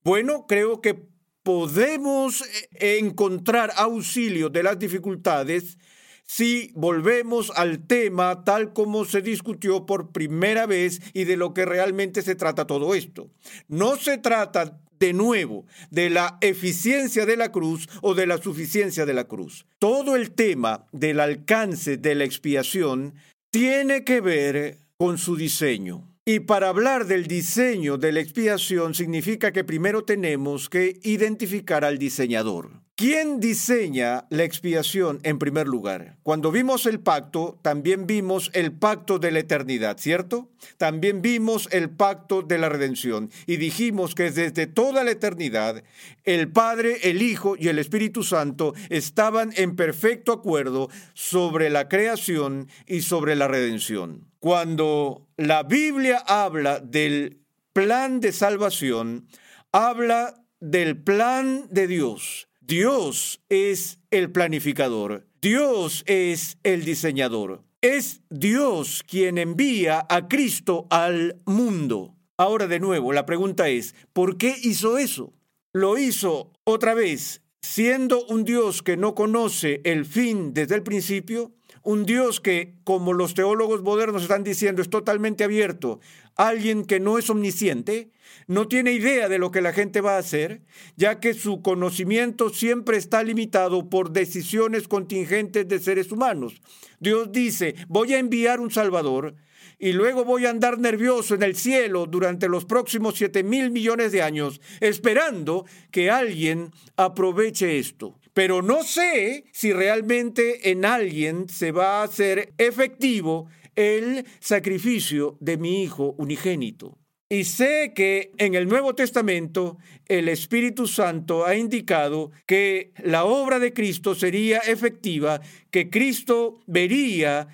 Bueno, 0.05 0.45
creo 0.47 0.79
que 0.79 1.03
podemos 1.43 2.43
eh, 2.79 3.00
encontrar 3.00 3.74
auxilio 3.75 4.47
de 4.47 4.63
las 4.63 4.79
dificultades 4.79 5.77
si 6.24 6.71
volvemos 6.75 7.51
al 7.55 7.86
tema 7.88 8.45
tal 8.45 8.71
como 8.71 9.03
se 9.03 9.21
discutió 9.21 9.86
por 9.86 10.13
primera 10.13 10.65
vez 10.65 11.01
y 11.13 11.25
de 11.25 11.36
lo 11.36 11.53
que 11.53 11.65
realmente 11.65 12.21
se 12.21 12.36
trata 12.36 12.67
todo 12.67 12.95
esto. 12.95 13.29
No 13.67 13.97
se 13.97 14.17
trata 14.17 14.79
de 15.00 15.13
nuevo 15.13 15.66
de 15.89 16.10
la 16.10 16.38
eficiencia 16.42 17.25
de 17.25 17.38
la 17.38 17.51
cruz 17.51 17.88
o 18.01 18.13
de 18.13 18.27
la 18.27 18.38
suficiencia 18.38 19.06
de 19.06 19.13
la 19.13 19.25
cruz. 19.25 19.66
Todo 19.80 20.16
el 20.16 20.32
tema 20.32 20.88
del 20.92 21.20
alcance 21.20 21.98
de 21.98 22.16
la 22.16 22.24
expiación 22.24 23.13
tiene 23.51 24.04
que 24.04 24.22
ver 24.22 24.77
con 24.98 25.18
su 25.18 25.36
diseño. 25.36 26.08
Y 26.25 26.42
para 26.42 26.68
hablar 26.68 27.06
del 27.06 27.25
diseño 27.27 27.98
de 27.98 28.12
la 28.12 28.20
expiación 28.20 28.94
significa 28.94 29.54
que 29.54 29.63
primero 29.63 30.04
tenemos 30.04 30.70
que 30.70 31.00
identificar 31.04 31.86
al 31.86 31.98
diseñador. 31.98 32.87
¿Quién 32.98 33.39
diseña 33.39 34.25
la 34.32 34.44
expiación 34.44 35.20
en 35.22 35.38
primer 35.38 35.68
lugar? 35.68 36.18
Cuando 36.24 36.51
vimos 36.51 36.88
el 36.88 37.00
pacto, 37.00 37.60
también 37.62 38.08
vimos 38.08 38.50
el 38.56 38.72
pacto 38.72 39.20
de 39.20 39.30
la 39.30 39.38
eternidad, 39.38 40.00
¿cierto? 40.00 40.50
También 40.77 41.22
vimos 41.22 41.70
el 41.72 41.92
pacto 41.92 42.42
de 42.42 42.58
la 42.58 42.70
redención 42.70 43.30
y 43.46 43.58
dijimos 43.58 44.16
que 44.16 44.32
desde 44.32 44.66
toda 44.66 45.04
la 45.04 45.12
eternidad 45.12 45.84
el 46.24 46.51
Padre, 46.51 46.98
el 47.04 47.22
Hijo 47.22 47.56
y 47.56 47.68
el 47.68 47.77
Espíritu 47.77 48.24
Santo 48.24 48.74
estaban 48.89 49.54
en 49.58 49.75
perfecto 49.75 50.32
acuerdo 50.32 50.89
sobre 51.13 51.70
la 51.70 51.89
creación 51.89 52.68
y 52.88 53.01
sobre 53.01 53.36
la 53.36 53.48
redención. 53.48 54.32
Cuando 54.39 55.27
la 55.38 55.62
Biblia 55.62 56.18
habla 56.25 56.80
del 56.80 57.44
plan 57.74 58.22
de 58.22 58.32
salvación, 58.32 59.27
habla 59.72 60.44
del 60.60 60.98
plan 60.98 61.68
de 61.70 61.86
Dios 61.86 62.47
Dios 62.67 63.39
es 63.47 63.97
el 64.12 64.29
planificador, 64.29 65.25
Dios 65.41 66.03
es 66.05 66.57
el 66.63 66.83
diseñador, 66.83 67.63
es 67.79 68.19
Dios 68.29 69.05
quien 69.07 69.38
envía 69.38 70.05
a 70.09 70.27
Cristo 70.27 70.86
al 70.89 71.38
mundo. 71.45 72.17
Ahora 72.36 72.67
de 72.67 72.81
nuevo, 72.81 73.13
la 73.13 73.25
pregunta 73.25 73.69
es, 73.69 73.95
¿por 74.12 74.38
qué 74.38 74.53
hizo 74.62 74.97
eso? 74.97 75.31
Lo 75.71 75.97
hizo 75.97 76.51
otra 76.65 76.93
vez, 76.93 77.41
siendo 77.62 78.25
un 78.25 78.43
Dios 78.43 78.83
que 78.83 78.97
no 78.97 79.15
conoce 79.15 79.79
el 79.86 80.05
fin 80.05 80.53
desde 80.53 80.75
el 80.75 80.83
principio, 80.83 81.53
un 81.88 82.06
Dios 82.06 82.41
que, 82.41 82.74
como 82.84 83.13
los 83.13 83.34
teólogos 83.34 83.82
modernos 83.82 84.24
están 84.24 84.44
diciendo, 84.44 84.82
es 84.82 84.89
totalmente 84.89 85.46
abierto, 85.46 86.01
alguien 86.36 86.84
que 86.84 87.00
no 87.00 87.17
es 87.17 87.29
omnisciente, 87.29 88.12
no 88.46 88.67
tiene 88.67 88.91
idea 88.91 89.29
de 89.29 89.39
lo 89.39 89.51
que 89.51 89.62
la 89.62 89.72
gente 89.72 90.01
va 90.01 90.15
a 90.15 90.20
hacer, 90.20 90.63
ya 90.98 91.22
que 91.22 91.34
su 91.34 91.62
conocimiento 91.62 92.50
siempre 92.50 92.98
está 92.98 93.24
limitado 93.24 93.88
por 93.88 94.12
decisiones 94.12 94.89
contingentes 94.89 95.65
de 95.65 95.79
seres 95.79 96.12
humanos. 96.12 96.62
Dios 97.00 97.32
dice, 97.32 97.75
voy 97.88 98.15
a 98.15 98.20
enviar 98.20 98.60
un 98.60 98.70
Salvador, 98.70 99.36
y 99.79 99.94
luego 99.94 100.25
voy 100.25 100.46
a 100.46 100.50
andar 100.50 100.79
nervioso 100.79 101.36
en 101.36 101.44
el 101.44 101.56
cielo 101.56 102.06
durante 102.06 102.50
los 102.50 102.65
próximos 102.65 103.15
siete 103.15 103.44
mil 103.44 103.72
millones 103.72 104.12
de 104.12 104.24
años, 104.24 104.60
esperando 104.82 105.65
que 105.91 106.12
alguien 106.12 106.74
aproveche 106.98 107.79
esto 107.79 108.20
pero 108.38 108.62
no 108.62 108.84
sé 108.84 109.46
si 109.51 109.74
realmente 109.74 110.70
en 110.70 110.86
alguien 110.86 111.50
se 111.50 111.72
va 111.72 112.01
a 112.01 112.03
hacer 112.03 112.53
efectivo 112.60 113.48
el 113.75 114.27
sacrificio 114.39 115.38
de 115.39 115.58
mi 115.58 115.82
Hijo 115.82 116.13
unigénito. 116.20 117.00
Y 117.29 117.46
sé 117.46 117.94
que 117.96 118.34
en 118.38 118.53
el 118.53 118.67
Nuevo 118.67 118.94
Testamento 118.94 119.79
el 120.08 120.29
Espíritu 120.29 120.86
Santo 120.86 121.48
ha 121.48 121.56
indicado 121.56 122.29
que 122.46 122.94
la 123.03 123.25
obra 123.25 123.58
de 123.58 123.74
Cristo 123.74 124.13
sería 124.13 124.60
efectiva, 124.60 125.41
que 125.72 125.89
Cristo 125.89 126.60
vería 126.67 127.48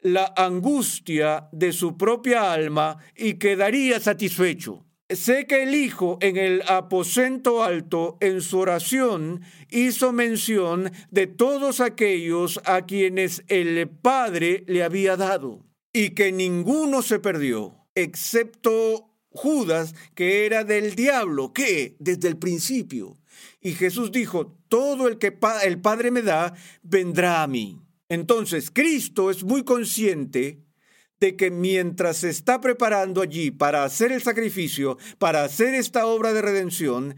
la 0.00 0.32
angustia 0.34 1.50
de 1.52 1.74
su 1.74 1.98
propia 1.98 2.50
alma 2.50 2.96
y 3.14 3.34
quedaría 3.34 4.00
satisfecho. 4.00 4.86
Sé 5.10 5.48
que 5.48 5.64
el 5.64 5.74
Hijo 5.74 6.18
en 6.20 6.36
el 6.36 6.62
aposento 6.68 7.64
alto, 7.64 8.16
en 8.20 8.40
su 8.40 8.58
oración, 8.60 9.42
hizo 9.68 10.12
mención 10.12 10.92
de 11.10 11.26
todos 11.26 11.80
aquellos 11.80 12.60
a 12.64 12.86
quienes 12.86 13.42
el 13.48 13.88
Padre 13.88 14.62
le 14.68 14.84
había 14.84 15.16
dado, 15.16 15.66
y 15.92 16.10
que 16.10 16.30
ninguno 16.30 17.02
se 17.02 17.18
perdió, 17.18 17.88
excepto 17.96 19.10
Judas, 19.30 19.96
que 20.14 20.46
era 20.46 20.62
del 20.62 20.94
diablo, 20.94 21.52
que 21.52 21.96
desde 21.98 22.28
el 22.28 22.36
principio. 22.36 23.18
Y 23.60 23.72
Jesús 23.72 24.12
dijo, 24.12 24.58
todo 24.68 25.08
el 25.08 25.18
que 25.18 25.36
el 25.64 25.80
Padre 25.80 26.12
me 26.12 26.22
da, 26.22 26.54
vendrá 26.84 27.42
a 27.42 27.48
mí. 27.48 27.80
Entonces, 28.08 28.70
Cristo 28.70 29.28
es 29.30 29.42
muy 29.42 29.64
consciente 29.64 30.62
de 31.20 31.36
que 31.36 31.50
mientras 31.50 32.18
se 32.18 32.30
está 32.30 32.60
preparando 32.60 33.20
allí 33.20 33.50
para 33.50 33.84
hacer 33.84 34.10
el 34.10 34.22
sacrificio, 34.22 34.96
para 35.18 35.44
hacer 35.44 35.74
esta 35.74 36.06
obra 36.06 36.32
de 36.32 36.42
redención, 36.42 37.14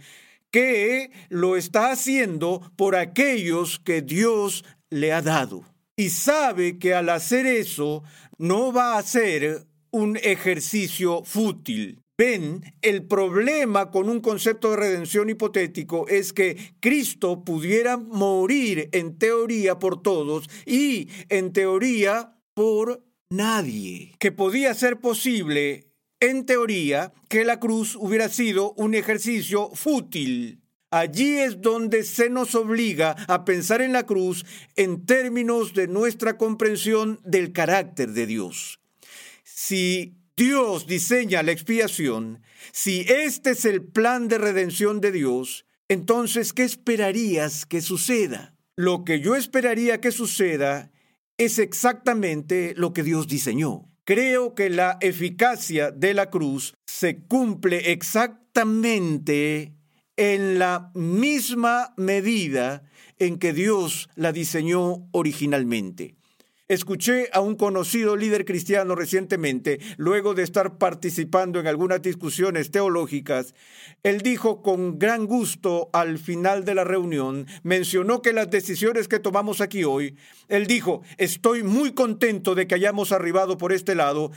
que 0.50 1.11
lo 1.29 1.57
está 1.57 1.92
haciendo 1.92 2.72
por 2.77 2.96
aquellos 2.96 3.79
que 3.79 4.03
Dios 4.03 4.64
le 4.90 5.12
ha 5.12 5.22
dado. 5.22 5.64
Y 5.96 6.11
sabe 6.11 6.79
que 6.79 6.94
al 6.94 7.09
hacer 7.09 7.46
eso 7.46 8.03
no 8.38 8.72
va 8.72 8.98
a 8.98 9.03
ser 9.03 9.66
un 9.90 10.16
ejercicio 10.16 11.22
fútil. 11.24 12.00
Ven, 12.18 12.62
el 12.83 13.05
problema 13.07 13.90
con 13.90 14.09
un 14.09 14.20
concepto 14.20 14.70
de 14.70 14.77
redención 14.77 15.31
hipotético 15.31 16.07
es 16.09 16.33
que 16.33 16.74
Cristo 16.81 17.44
pudiera 17.44 17.96
morir 17.96 18.88
en 18.92 19.18
teoría 19.18 19.79
por 19.79 20.03
todos 20.03 20.48
y 20.66 21.09
en 21.31 21.53
teoría 21.53 22.37
por 22.55 23.03
nadie 23.33 24.14
que 24.18 24.33
podía 24.33 24.75
ser 24.75 24.99
posible, 25.01 25.88
en 26.21 26.47
teoría, 26.47 27.12
que 27.29 27.45
la 27.45 27.59
cruz 27.59 27.97
hubiera 27.97 28.29
sido 28.29 28.73
un 28.75 28.95
ejercicio 28.95 29.71
fútil. 29.75 30.61
Allí 30.90 31.38
es 31.38 31.61
donde 31.62 32.05
se 32.05 32.29
nos 32.29 32.55
obliga 32.55 33.16
a 33.27 33.45
pensar 33.45 33.81
en 33.81 33.92
la 33.92 34.05
cruz 34.05 34.45
en 34.77 35.07
términos 35.07 35.73
de 35.73 35.88
nuestra 35.88 36.37
comprensión 36.37 37.18
del 37.25 37.53
carácter 37.53 38.12
de 38.12 38.27
Dios. 38.27 38.81
Si 39.42 40.18
Dios 40.37 40.87
diseña 40.87 41.42
la 41.42 41.53
expiación, 41.53 42.42
si 42.73 43.01
este 43.09 43.51
es 43.51 43.64
el 43.64 43.83
plan 43.83 44.29
de 44.29 44.38
redención 44.38 45.01
de 45.01 45.12
Dios, 45.12 45.64
entonces, 45.88 46.53
¿qué 46.53 46.64
esperarías 46.64 47.66
que 47.66 47.81
suceda? 47.81 48.55
Lo 48.77 49.05
que 49.05 49.21
yo 49.21 49.35
esperaría 49.35 50.01
que 50.01 50.11
suceda 50.11 50.90
es 51.38 51.59
exactamente 51.59 52.75
lo 52.77 52.92
que 52.92 53.03
Dios 53.03 53.27
diseñó. 53.27 53.88
Creo 54.05 54.55
que 54.55 54.68
la 54.71 54.99
eficacia 55.01 55.90
de 55.90 56.14
la 56.14 56.31
cruz 56.31 56.75
se 56.87 57.23
cumple 57.23 57.92
exactamente 57.92 59.75
en 60.16 60.59
la 60.59 60.90
misma 60.95 61.95
medida 61.97 62.83
en 63.18 63.38
que 63.38 63.53
Dios 63.53 64.09
la 64.16 64.33
diseñó 64.33 65.09
originalmente. 65.12 66.16
Escuché 66.68 67.29
a 67.33 67.40
un 67.40 67.57
conocido 67.57 68.16
líder 68.16 68.44
cristiano 68.44 68.94
recientemente, 68.94 69.79
luego 69.96 70.33
de 70.33 70.42
estar 70.42 70.79
participando 70.79 71.61
en 71.61 71.66
algunas 71.66 72.01
discusiones 72.01 72.70
teológicas, 72.70 73.55
él 74.05 74.22
dijo 74.22 74.62
con 74.62 74.98
gran 74.98 75.27
gusto 75.27 75.90
al 75.92 76.18
final 76.18 76.64
de 76.64 76.75
la 76.75 76.85
reunión, 76.85 77.46
mencionó 77.62 78.22
que 78.22 78.33
las 78.33 78.48
decisiones 78.48 79.09
que 79.09 79.18
tomamos 79.18 79.61
aquí 79.61 79.85
hoy, 79.85 80.16
él 80.48 80.66
dijo, 80.66 81.03
estoy 81.18 81.62
muy 81.62 81.92
contento 81.92 82.55
de 82.55 82.66
que 82.66 82.77
hayamos 82.77 83.11
arribado 83.12 83.59
por 83.59 83.72
este 83.72 83.94
lado, 83.94 84.31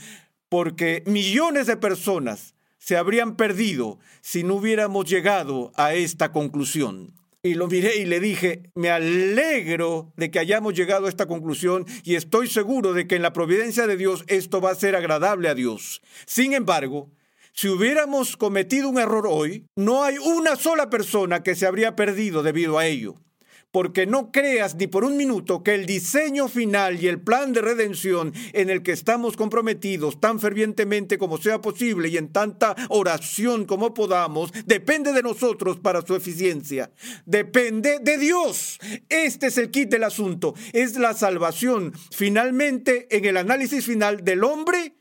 porque 0.48 1.04
millones 1.06 1.66
de 1.68 1.76
personas 1.76 2.54
se 2.76 2.96
habrían 2.96 3.36
perdido 3.36 3.98
si 4.20 4.42
no 4.42 4.56
hubiéramos 4.56 5.08
llegado 5.08 5.72
a 5.76 5.94
esta 5.94 6.32
conclusión 6.32 7.14
y 7.46 7.54
lo 7.54 7.68
miré 7.68 7.96
y 7.96 8.04
le 8.04 8.20
dije, 8.20 8.70
me 8.74 8.90
alegro 8.90 10.12
de 10.16 10.30
que 10.30 10.38
hayamos 10.38 10.74
llegado 10.74 11.06
a 11.06 11.08
esta 11.08 11.26
conclusión 11.26 11.86
y 12.04 12.14
estoy 12.14 12.48
seguro 12.48 12.92
de 12.92 13.06
que 13.06 13.16
en 13.16 13.22
la 13.22 13.32
providencia 13.32 13.86
de 13.86 13.96
Dios 13.96 14.24
esto 14.26 14.60
va 14.60 14.70
a 14.70 14.74
ser 14.74 14.96
agradable 14.96 15.48
a 15.48 15.54
Dios. 15.54 16.02
Sin 16.26 16.52
embargo, 16.52 17.10
si 17.52 17.68
hubiéramos 17.68 18.36
cometido 18.36 18.88
un 18.88 18.98
error 18.98 19.26
hoy, 19.28 19.64
no 19.76 20.04
hay 20.04 20.18
una 20.18 20.56
sola 20.56 20.90
persona 20.90 21.42
que 21.42 21.54
se 21.54 21.66
habría 21.66 21.96
perdido 21.96 22.42
debido 22.42 22.78
a 22.78 22.86
ello 22.86 23.16
porque 23.76 24.06
no 24.06 24.32
creas 24.32 24.74
ni 24.76 24.86
por 24.86 25.04
un 25.04 25.18
minuto 25.18 25.62
que 25.62 25.74
el 25.74 25.84
diseño 25.84 26.48
final 26.48 26.98
y 26.98 27.08
el 27.08 27.20
plan 27.20 27.52
de 27.52 27.60
redención 27.60 28.32
en 28.54 28.70
el 28.70 28.82
que 28.82 28.92
estamos 28.92 29.36
comprometidos 29.36 30.18
tan 30.18 30.40
fervientemente 30.40 31.18
como 31.18 31.36
sea 31.36 31.60
posible 31.60 32.08
y 32.08 32.16
en 32.16 32.32
tanta 32.32 32.74
oración 32.88 33.66
como 33.66 33.92
podamos, 33.92 34.50
depende 34.64 35.12
de 35.12 35.22
nosotros 35.22 35.78
para 35.78 36.00
su 36.00 36.14
eficiencia. 36.16 36.90
Depende 37.26 37.98
de 38.00 38.16
Dios. 38.16 38.78
Este 39.10 39.48
es 39.48 39.58
el 39.58 39.70
kit 39.70 39.90
del 39.90 40.04
asunto. 40.04 40.54
Es 40.72 40.96
la 40.96 41.12
salvación 41.12 41.92
finalmente 42.10 43.14
en 43.14 43.26
el 43.26 43.36
análisis 43.36 43.84
final 43.84 44.24
del 44.24 44.42
hombre 44.42 44.96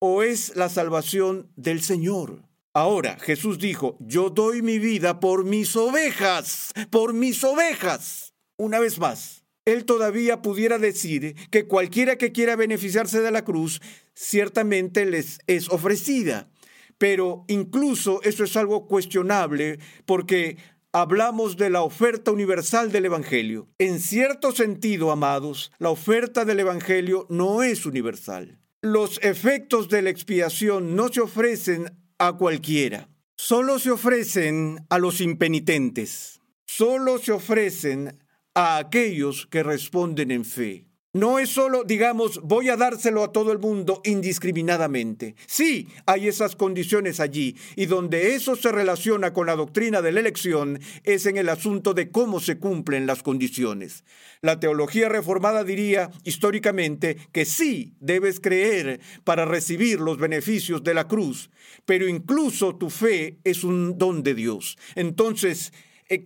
o 0.00 0.22
es 0.22 0.54
la 0.54 0.68
salvación 0.68 1.50
del 1.56 1.80
Señor. 1.80 2.51
Ahora 2.74 3.18
Jesús 3.20 3.58
dijo, 3.58 3.98
yo 4.00 4.30
doy 4.30 4.62
mi 4.62 4.78
vida 4.78 5.20
por 5.20 5.44
mis 5.44 5.76
ovejas, 5.76 6.72
por 6.90 7.12
mis 7.12 7.44
ovejas. 7.44 8.34
Una 8.56 8.78
vez 8.78 8.98
más, 8.98 9.44
él 9.66 9.84
todavía 9.84 10.40
pudiera 10.40 10.78
decir 10.78 11.36
que 11.50 11.66
cualquiera 11.66 12.16
que 12.16 12.32
quiera 12.32 12.56
beneficiarse 12.56 13.20
de 13.20 13.30
la 13.30 13.44
cruz 13.44 13.82
ciertamente 14.14 15.04
les 15.04 15.38
es 15.46 15.68
ofrecida. 15.68 16.50
Pero 16.96 17.44
incluso 17.48 18.22
eso 18.22 18.42
es 18.42 18.56
algo 18.56 18.86
cuestionable 18.86 19.78
porque 20.06 20.56
hablamos 20.92 21.58
de 21.58 21.68
la 21.68 21.82
oferta 21.82 22.30
universal 22.30 22.90
del 22.90 23.04
Evangelio. 23.04 23.68
En 23.78 24.00
cierto 24.00 24.52
sentido, 24.52 25.10
amados, 25.10 25.72
la 25.78 25.90
oferta 25.90 26.46
del 26.46 26.60
Evangelio 26.60 27.26
no 27.28 27.62
es 27.62 27.84
universal. 27.84 28.58
Los 28.80 29.20
efectos 29.22 29.88
de 29.88 30.02
la 30.02 30.10
expiación 30.10 30.96
no 30.96 31.08
se 31.08 31.20
ofrecen 31.20 32.01
a 32.26 32.34
cualquiera, 32.34 33.08
solo 33.36 33.78
se 33.78 33.90
ofrecen 33.90 34.86
a 34.90 34.98
los 34.98 35.20
impenitentes, 35.20 36.40
solo 36.66 37.18
se 37.18 37.32
ofrecen 37.32 38.16
a 38.54 38.78
aquellos 38.78 39.46
que 39.46 39.62
responden 39.62 40.30
en 40.30 40.44
fe. 40.44 40.86
No 41.14 41.38
es 41.38 41.50
solo, 41.50 41.84
digamos, 41.84 42.40
voy 42.42 42.70
a 42.70 42.76
dárselo 42.78 43.22
a 43.22 43.32
todo 43.32 43.52
el 43.52 43.58
mundo 43.58 44.00
indiscriminadamente. 44.02 45.34
Sí, 45.46 45.88
hay 46.06 46.26
esas 46.26 46.56
condiciones 46.56 47.20
allí, 47.20 47.54
y 47.76 47.84
donde 47.84 48.34
eso 48.34 48.56
se 48.56 48.72
relaciona 48.72 49.34
con 49.34 49.46
la 49.46 49.54
doctrina 49.54 50.00
de 50.00 50.10
la 50.10 50.20
elección 50.20 50.80
es 51.04 51.26
en 51.26 51.36
el 51.36 51.50
asunto 51.50 51.92
de 51.92 52.10
cómo 52.10 52.40
se 52.40 52.58
cumplen 52.58 53.06
las 53.06 53.22
condiciones. 53.22 54.04
La 54.40 54.58
teología 54.58 55.10
reformada 55.10 55.64
diría 55.64 56.10
históricamente 56.24 57.18
que 57.30 57.44
sí 57.44 57.92
debes 58.00 58.40
creer 58.40 59.00
para 59.22 59.44
recibir 59.44 60.00
los 60.00 60.16
beneficios 60.16 60.82
de 60.82 60.94
la 60.94 61.08
cruz, 61.08 61.50
pero 61.84 62.08
incluso 62.08 62.76
tu 62.76 62.88
fe 62.88 63.36
es 63.44 63.64
un 63.64 63.98
don 63.98 64.22
de 64.22 64.34
Dios. 64.34 64.78
Entonces, 64.94 65.74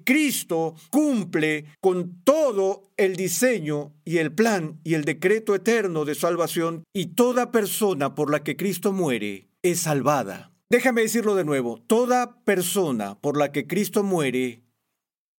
Cristo 0.04 0.74
cumple 0.90 1.66
con 1.80 2.22
todo 2.24 2.90
el 2.96 3.16
diseño 3.16 3.94
y 4.04 4.18
el 4.18 4.32
plan 4.32 4.80
y 4.84 4.94
el 4.94 5.04
decreto 5.04 5.54
eterno 5.54 6.04
de 6.04 6.14
salvación 6.14 6.84
y 6.92 7.14
toda 7.14 7.52
persona 7.52 8.14
por 8.14 8.30
la 8.30 8.42
que 8.42 8.56
Cristo 8.56 8.92
muere 8.92 9.48
es 9.62 9.80
salvada. 9.80 10.52
Déjame 10.68 11.02
decirlo 11.02 11.34
de 11.36 11.44
nuevo, 11.44 11.80
toda 11.86 12.40
persona 12.44 13.20
por 13.20 13.36
la 13.36 13.52
que 13.52 13.66
Cristo 13.66 14.02
muere 14.02 14.64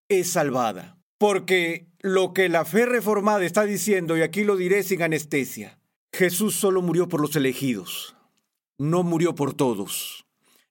es 0.10 0.30
salvada. 0.30 0.98
Porque 1.18 1.88
lo 2.00 2.34
que 2.34 2.48
la 2.48 2.64
fe 2.64 2.86
reformada 2.86 3.44
está 3.44 3.64
diciendo, 3.64 4.18
y 4.18 4.22
aquí 4.22 4.44
lo 4.44 4.56
diré 4.56 4.84
sin 4.84 5.02
anestesia, 5.02 5.80
Jesús 6.14 6.56
solo 6.56 6.82
murió 6.82 7.10
por 7.10 7.22
los 7.22 7.36
elegidos, 7.36 8.16
no 8.78 9.04
murió 9.04 9.36
por 9.36 9.54
todos. 9.54 10.26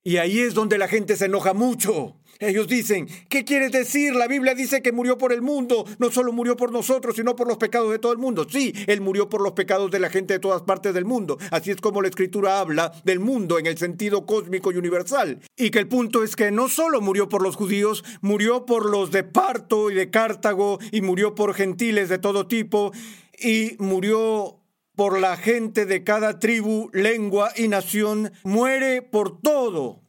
Y 0.04 0.18
ahí 0.18 0.38
es 0.38 0.54
donde 0.54 0.78
la 0.78 0.86
gente 0.88 1.16
se 1.16 1.26
enoja 1.26 1.52
mucho. 1.52 2.16
Ellos 2.38 2.68
dicen, 2.68 3.08
¿qué 3.28 3.44
quieres 3.44 3.72
decir? 3.72 4.14
La 4.14 4.26
Biblia 4.26 4.54
dice 4.54 4.82
que 4.82 4.92
murió 4.92 5.16
por 5.18 5.32
el 5.32 5.42
mundo, 5.42 5.86
no 5.98 6.10
solo 6.10 6.32
murió 6.32 6.56
por 6.56 6.72
nosotros, 6.72 7.16
sino 7.16 7.34
por 7.36 7.48
los 7.48 7.56
pecados 7.56 7.90
de 7.90 7.98
todo 7.98 8.12
el 8.12 8.18
mundo. 8.18 8.46
Sí, 8.48 8.72
Él 8.86 9.00
murió 9.00 9.28
por 9.28 9.40
los 9.40 9.52
pecados 9.52 9.90
de 9.90 10.00
la 10.00 10.10
gente 10.10 10.34
de 10.34 10.40
todas 10.40 10.62
partes 10.62 10.94
del 10.94 11.04
mundo. 11.04 11.38
Así 11.50 11.70
es 11.70 11.80
como 11.80 12.02
la 12.02 12.08
Escritura 12.08 12.60
habla 12.60 12.92
del 13.04 13.20
mundo 13.20 13.58
en 13.58 13.66
el 13.66 13.78
sentido 13.78 14.26
cósmico 14.26 14.72
y 14.72 14.76
universal. 14.76 15.40
Y 15.56 15.70
que 15.70 15.78
el 15.78 15.88
punto 15.88 16.22
es 16.22 16.36
que 16.36 16.50
no 16.50 16.68
solo 16.68 17.00
murió 17.00 17.28
por 17.28 17.42
los 17.42 17.56
judíos, 17.56 18.04
murió 18.20 18.66
por 18.66 18.90
los 18.90 19.10
de 19.10 19.24
Parto 19.24 19.90
y 19.90 19.94
de 19.94 20.10
Cartago, 20.10 20.78
y 20.92 21.00
murió 21.00 21.34
por 21.34 21.54
gentiles 21.54 22.08
de 22.08 22.18
todo 22.18 22.46
tipo, 22.46 22.92
y 23.38 23.76
murió 23.78 24.60
por 24.94 25.20
la 25.20 25.36
gente 25.36 25.84
de 25.84 26.04
cada 26.04 26.38
tribu, 26.38 26.88
lengua 26.92 27.52
y 27.56 27.68
nación, 27.68 28.32
muere 28.44 29.02
por 29.02 29.40
todo 29.40 30.05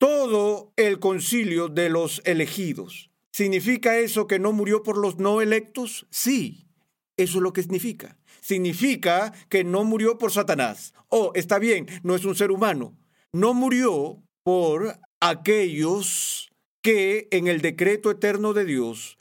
todo 0.00 0.72
el 0.76 0.98
concilio 0.98 1.68
de 1.68 1.90
los 1.90 2.22
elegidos. 2.24 3.10
¿Significa 3.32 3.98
eso 3.98 4.26
que 4.26 4.38
no 4.38 4.52
murió 4.52 4.82
por 4.82 4.96
los 4.96 5.18
no 5.18 5.42
electos? 5.42 6.06
Sí, 6.10 6.66
eso 7.18 7.36
es 7.36 7.42
lo 7.42 7.52
que 7.52 7.62
significa. 7.62 8.16
Significa 8.40 9.34
que 9.50 9.62
no 9.62 9.84
murió 9.84 10.16
por 10.16 10.32
Satanás. 10.32 10.94
Oh, 11.08 11.32
está 11.34 11.58
bien, 11.58 11.86
no 12.02 12.14
es 12.14 12.24
un 12.24 12.34
ser 12.34 12.50
humano. 12.50 12.96
No 13.30 13.52
murió 13.52 14.22
por 14.42 14.98
aquellos 15.20 16.50
que 16.80 17.28
en 17.30 17.46
el 17.46 17.60
decreto 17.60 18.10
eterno 18.10 18.54
de 18.54 18.64
Dios 18.64 19.18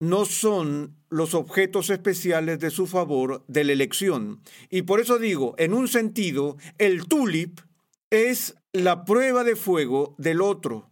no 0.00 0.24
son 0.24 0.96
los 1.10 1.34
objetos 1.34 1.90
especiales 1.90 2.58
de 2.58 2.70
su 2.70 2.86
favor 2.86 3.44
de 3.48 3.64
la 3.64 3.72
elección. 3.72 4.40
Y 4.70 4.82
por 4.82 4.98
eso 4.98 5.18
digo, 5.18 5.54
en 5.58 5.74
un 5.74 5.88
sentido, 5.88 6.56
el 6.78 7.06
tulip 7.06 7.60
es 8.08 8.54
la 8.84 9.04
prueba 9.04 9.44
de 9.44 9.56
fuego 9.56 10.14
del 10.18 10.40
otro. 10.40 10.90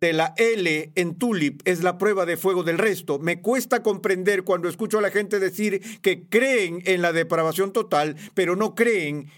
De 0.00 0.12
la 0.12 0.32
L 0.36 0.92
en 0.94 1.18
tulip 1.18 1.60
es 1.64 1.82
la 1.82 1.98
prueba 1.98 2.24
de 2.24 2.36
fuego 2.36 2.62
del 2.62 2.78
resto. 2.78 3.18
Me 3.18 3.40
cuesta 3.40 3.82
comprender 3.82 4.44
cuando 4.44 4.68
escucho 4.68 4.98
a 4.98 5.02
la 5.02 5.10
gente 5.10 5.40
decir 5.40 6.00
que 6.00 6.28
creen 6.28 6.82
en 6.84 7.02
la 7.02 7.12
depravación 7.12 7.72
total, 7.72 8.14
pero 8.34 8.54
no 8.54 8.76
creen 8.76 9.28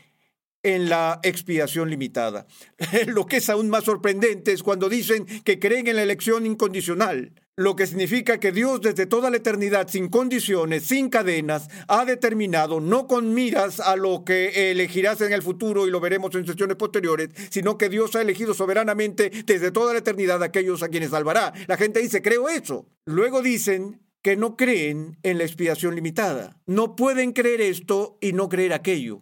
en 0.62 0.90
la 0.90 1.18
expiación 1.22 1.88
limitada. 1.88 2.46
Lo 3.06 3.24
que 3.26 3.38
es 3.38 3.48
aún 3.48 3.70
más 3.70 3.84
sorprendente 3.84 4.52
es 4.52 4.62
cuando 4.62 4.90
dicen 4.90 5.24
que 5.44 5.58
creen 5.58 5.86
en 5.86 5.96
la 5.96 6.02
elección 6.02 6.44
incondicional 6.44 7.32
lo 7.56 7.76
que 7.76 7.86
significa 7.86 8.38
que 8.38 8.52
Dios 8.52 8.80
desde 8.80 9.06
toda 9.06 9.30
la 9.30 9.36
eternidad, 9.36 9.88
sin 9.88 10.08
condiciones, 10.08 10.84
sin 10.84 11.10
cadenas, 11.10 11.68
ha 11.88 12.04
determinado, 12.04 12.80
no 12.80 13.06
con 13.06 13.34
miras 13.34 13.80
a 13.80 13.96
lo 13.96 14.24
que 14.24 14.70
elegirás 14.70 15.20
en 15.20 15.32
el 15.32 15.42
futuro 15.42 15.86
y 15.86 15.90
lo 15.90 16.00
veremos 16.00 16.34
en 16.34 16.46
sesiones 16.46 16.76
posteriores, 16.76 17.28
sino 17.50 17.76
que 17.76 17.88
Dios 17.88 18.14
ha 18.16 18.22
elegido 18.22 18.54
soberanamente 18.54 19.30
desde 19.44 19.70
toda 19.72 19.92
la 19.92 19.98
eternidad 19.98 20.42
a 20.42 20.46
aquellos 20.46 20.82
a 20.82 20.88
quienes 20.88 21.10
salvará. 21.10 21.52
La 21.66 21.76
gente 21.76 22.00
dice, 22.00 22.22
creo 22.22 22.48
eso. 22.48 22.86
Luego 23.04 23.42
dicen 23.42 24.00
que 24.22 24.36
no 24.36 24.56
creen 24.56 25.18
en 25.22 25.38
la 25.38 25.44
expiación 25.44 25.94
limitada. 25.94 26.56
No 26.66 26.96
pueden 26.96 27.32
creer 27.32 27.60
esto 27.60 28.18
y 28.20 28.32
no 28.32 28.48
creer 28.48 28.72
aquello. 28.72 29.20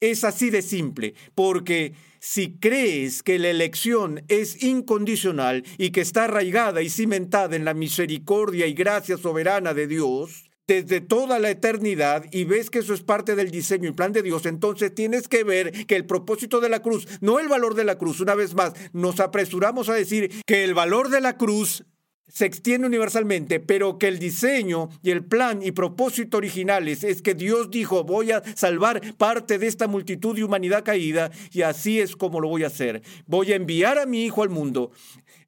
Es 0.00 0.24
así 0.24 0.50
de 0.50 0.62
simple, 0.62 1.14
porque 1.34 1.94
si 2.20 2.58
crees 2.58 3.22
que 3.22 3.38
la 3.38 3.50
elección 3.50 4.24
es 4.28 4.62
incondicional 4.62 5.64
y 5.76 5.90
que 5.90 6.00
está 6.00 6.24
arraigada 6.24 6.82
y 6.82 6.90
cimentada 6.90 7.56
en 7.56 7.64
la 7.64 7.74
misericordia 7.74 8.66
y 8.66 8.74
gracia 8.74 9.16
soberana 9.16 9.74
de 9.74 9.86
Dios, 9.86 10.48
desde 10.68 11.00
toda 11.00 11.38
la 11.38 11.50
eternidad 11.50 12.26
y 12.30 12.44
ves 12.44 12.68
que 12.68 12.80
eso 12.80 12.92
es 12.92 13.02
parte 13.02 13.34
del 13.34 13.50
diseño 13.50 13.88
y 13.88 13.92
plan 13.92 14.12
de 14.12 14.22
Dios, 14.22 14.44
entonces 14.44 14.94
tienes 14.94 15.26
que 15.26 15.42
ver 15.42 15.86
que 15.86 15.96
el 15.96 16.04
propósito 16.04 16.60
de 16.60 16.68
la 16.68 16.82
cruz, 16.82 17.08
no 17.22 17.38
el 17.40 17.48
valor 17.48 17.74
de 17.74 17.84
la 17.84 17.96
cruz, 17.96 18.20
una 18.20 18.34
vez 18.34 18.54
más, 18.54 18.74
nos 18.92 19.18
apresuramos 19.18 19.88
a 19.88 19.94
decir 19.94 20.30
que 20.46 20.64
el 20.64 20.74
valor 20.74 21.08
de 21.08 21.22
la 21.22 21.38
cruz 21.38 21.84
se 22.28 22.46
extiende 22.46 22.86
universalmente, 22.86 23.60
pero 23.60 23.98
que 23.98 24.08
el 24.08 24.18
diseño 24.18 24.90
y 25.02 25.10
el 25.10 25.24
plan 25.24 25.62
y 25.62 25.72
propósito 25.72 26.36
originales 26.36 27.04
es 27.04 27.22
que 27.22 27.34
Dios 27.34 27.70
dijo, 27.70 28.04
voy 28.04 28.32
a 28.32 28.42
salvar 28.54 29.00
parte 29.16 29.58
de 29.58 29.66
esta 29.66 29.88
multitud 29.88 30.36
de 30.36 30.44
humanidad 30.44 30.84
caída 30.84 31.30
y 31.52 31.62
así 31.62 32.00
es 32.00 32.14
como 32.16 32.40
lo 32.40 32.48
voy 32.48 32.64
a 32.64 32.68
hacer. 32.68 33.02
Voy 33.26 33.52
a 33.52 33.56
enviar 33.56 33.98
a 33.98 34.06
mi 34.06 34.24
Hijo 34.24 34.42
al 34.42 34.50
mundo. 34.50 34.92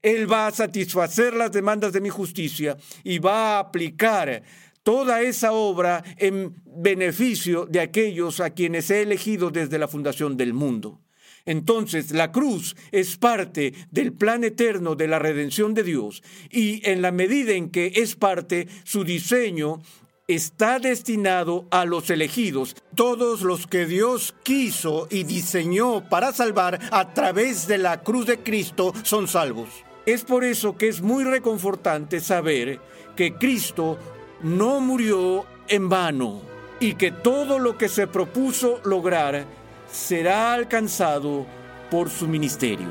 Él 0.02 0.30
va 0.30 0.46
a 0.46 0.52
satisfacer 0.52 1.34
las 1.34 1.52
demandas 1.52 1.92
de 1.92 2.00
mi 2.00 2.08
justicia 2.08 2.76
y 3.04 3.18
va 3.18 3.56
a 3.56 3.58
aplicar 3.60 4.42
toda 4.82 5.20
esa 5.20 5.52
obra 5.52 6.02
en 6.16 6.54
beneficio 6.64 7.66
de 7.66 7.80
aquellos 7.80 8.40
a 8.40 8.50
quienes 8.50 8.90
he 8.90 9.02
elegido 9.02 9.50
desde 9.50 9.78
la 9.78 9.88
fundación 9.88 10.36
del 10.36 10.54
mundo. 10.54 11.00
Entonces, 11.46 12.10
la 12.12 12.32
cruz 12.32 12.76
es 12.92 13.16
parte 13.16 13.74
del 13.90 14.12
plan 14.12 14.44
eterno 14.44 14.94
de 14.94 15.08
la 15.08 15.18
redención 15.18 15.74
de 15.74 15.82
Dios 15.82 16.22
y 16.50 16.88
en 16.88 17.02
la 17.02 17.12
medida 17.12 17.52
en 17.52 17.70
que 17.70 17.92
es 17.96 18.16
parte, 18.16 18.68
su 18.84 19.04
diseño 19.04 19.80
está 20.28 20.78
destinado 20.78 21.66
a 21.70 21.84
los 21.84 22.08
elegidos, 22.08 22.76
todos 22.94 23.42
los 23.42 23.66
que 23.66 23.86
Dios 23.86 24.34
quiso 24.44 25.08
y 25.10 25.24
diseñó 25.24 26.08
para 26.08 26.32
salvar 26.32 26.78
a 26.92 27.12
través 27.12 27.66
de 27.66 27.78
la 27.78 28.02
cruz 28.02 28.26
de 28.26 28.38
Cristo 28.38 28.92
son 29.02 29.26
salvos. 29.26 29.68
Es 30.06 30.24
por 30.24 30.44
eso 30.44 30.76
que 30.76 30.88
es 30.88 31.02
muy 31.02 31.24
reconfortante 31.24 32.20
saber 32.20 32.80
que 33.16 33.34
Cristo 33.34 33.98
no 34.42 34.80
murió 34.80 35.44
en 35.68 35.88
vano 35.88 36.42
y 36.78 36.94
que 36.94 37.10
todo 37.10 37.58
lo 37.58 37.76
que 37.76 37.88
se 37.88 38.06
propuso 38.06 38.80
lograr 38.84 39.46
será 39.90 40.52
alcanzado 40.52 41.46
por 41.90 42.10
su 42.10 42.28
ministerio. 42.28 42.88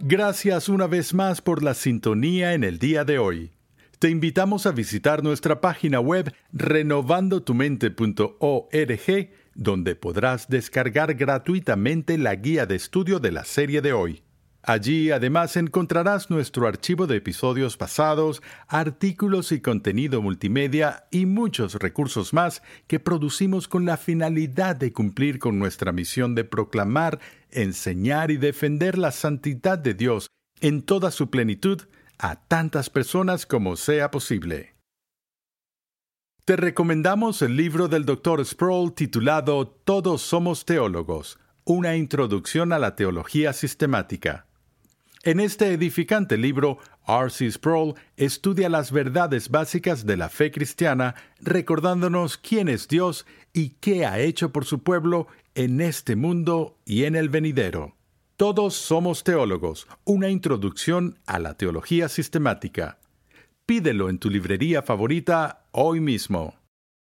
Gracias 0.00 0.68
una 0.68 0.86
vez 0.86 1.14
más 1.14 1.40
por 1.40 1.62
la 1.62 1.72
sintonía 1.72 2.52
en 2.52 2.62
el 2.62 2.78
día 2.78 3.04
de 3.04 3.18
hoy. 3.18 3.52
Te 3.98 4.10
invitamos 4.10 4.66
a 4.66 4.72
visitar 4.72 5.22
nuestra 5.22 5.62
página 5.62 5.98
web 5.98 6.30
renovandotumente.org, 6.52 9.30
donde 9.54 9.96
podrás 9.96 10.48
descargar 10.48 11.14
gratuitamente 11.14 12.18
la 12.18 12.34
guía 12.34 12.66
de 12.66 12.74
estudio 12.74 13.18
de 13.18 13.32
la 13.32 13.44
serie 13.44 13.80
de 13.80 13.94
hoy. 13.94 14.22
Allí 14.66 15.10
además 15.10 15.58
encontrarás 15.58 16.30
nuestro 16.30 16.66
archivo 16.66 17.06
de 17.06 17.16
episodios 17.18 17.76
pasados, 17.76 18.42
artículos 18.66 19.52
y 19.52 19.60
contenido 19.60 20.22
multimedia 20.22 21.04
y 21.10 21.26
muchos 21.26 21.74
recursos 21.74 22.32
más 22.32 22.62
que 22.86 22.98
producimos 22.98 23.68
con 23.68 23.84
la 23.84 23.98
finalidad 23.98 24.74
de 24.74 24.90
cumplir 24.90 25.38
con 25.38 25.58
nuestra 25.58 25.92
misión 25.92 26.34
de 26.34 26.44
proclamar, 26.44 27.20
enseñar 27.50 28.30
y 28.30 28.38
defender 28.38 28.96
la 28.96 29.12
santidad 29.12 29.78
de 29.78 29.92
Dios 29.92 30.28
en 30.62 30.80
toda 30.80 31.10
su 31.10 31.28
plenitud 31.28 31.82
a 32.18 32.36
tantas 32.36 32.88
personas 32.88 33.44
como 33.44 33.76
sea 33.76 34.10
posible. 34.10 34.76
Te 36.46 36.56
recomendamos 36.56 37.42
el 37.42 37.54
libro 37.54 37.88
del 37.88 38.06
Dr. 38.06 38.42
Sproul 38.46 38.94
titulado 38.94 39.66
Todos 39.66 40.22
somos 40.22 40.64
teólogos, 40.64 41.38
una 41.64 41.96
introducción 41.96 42.72
a 42.72 42.78
la 42.78 42.96
teología 42.96 43.52
sistemática. 43.52 44.46
En 45.26 45.40
este 45.40 45.72
edificante 45.72 46.36
libro, 46.36 46.76
R.C. 47.08 47.50
Sproul 47.50 47.94
estudia 48.18 48.68
las 48.68 48.92
verdades 48.92 49.48
básicas 49.48 50.04
de 50.04 50.18
la 50.18 50.28
fe 50.28 50.50
cristiana, 50.50 51.14
recordándonos 51.40 52.36
quién 52.36 52.68
es 52.68 52.88
Dios 52.88 53.24
y 53.54 53.70
qué 53.80 54.04
ha 54.04 54.18
hecho 54.18 54.52
por 54.52 54.66
su 54.66 54.82
pueblo 54.82 55.26
en 55.54 55.80
este 55.80 56.14
mundo 56.14 56.76
y 56.84 57.04
en 57.04 57.16
el 57.16 57.30
venidero. 57.30 57.96
Todos 58.36 58.74
somos 58.74 59.24
teólogos, 59.24 59.86
una 60.04 60.28
introducción 60.28 61.18
a 61.24 61.38
la 61.38 61.54
teología 61.54 62.10
sistemática. 62.10 62.98
Pídelo 63.64 64.10
en 64.10 64.18
tu 64.18 64.28
librería 64.28 64.82
favorita 64.82 65.64
hoy 65.70 66.00
mismo. 66.00 66.54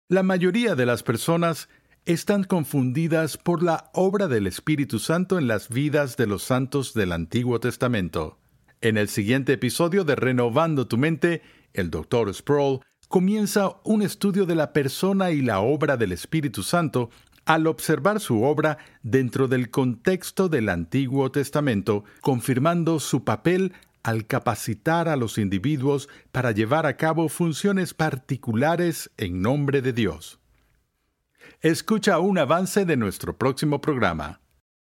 La 0.08 0.22
mayoría 0.22 0.74
de 0.74 0.86
las 0.86 1.02
personas 1.02 1.68
están 2.08 2.42
confundidas 2.42 3.36
por 3.36 3.62
la 3.62 3.90
obra 3.92 4.28
del 4.28 4.46
Espíritu 4.46 4.98
Santo 4.98 5.38
en 5.38 5.46
las 5.46 5.68
vidas 5.68 6.16
de 6.16 6.26
los 6.26 6.42
santos 6.42 6.94
del 6.94 7.12
Antiguo 7.12 7.60
Testamento. 7.60 8.38
En 8.80 8.96
el 8.96 9.10
siguiente 9.10 9.52
episodio 9.52 10.04
de 10.04 10.16
Renovando 10.16 10.88
tu 10.88 10.96
mente, 10.96 11.42
el 11.74 11.90
Dr. 11.90 12.32
Sproul 12.32 12.80
comienza 13.08 13.76
un 13.84 14.00
estudio 14.00 14.46
de 14.46 14.54
la 14.54 14.72
persona 14.72 15.32
y 15.32 15.42
la 15.42 15.60
obra 15.60 15.98
del 15.98 16.12
Espíritu 16.12 16.62
Santo 16.62 17.10
al 17.44 17.66
observar 17.66 18.20
su 18.20 18.42
obra 18.42 18.78
dentro 19.02 19.46
del 19.46 19.68
contexto 19.68 20.48
del 20.48 20.70
Antiguo 20.70 21.30
Testamento, 21.30 22.04
confirmando 22.22 23.00
su 23.00 23.22
papel 23.22 23.74
al 24.02 24.26
capacitar 24.26 25.10
a 25.10 25.16
los 25.16 25.36
individuos 25.36 26.08
para 26.32 26.52
llevar 26.52 26.86
a 26.86 26.96
cabo 26.96 27.28
funciones 27.28 27.92
particulares 27.92 29.10
en 29.18 29.42
nombre 29.42 29.82
de 29.82 29.92
Dios. 29.92 30.38
Escucha 31.60 32.20
un 32.20 32.38
avance 32.38 32.84
de 32.84 32.96
nuestro 32.96 33.36
próximo 33.36 33.80
programa. 33.80 34.40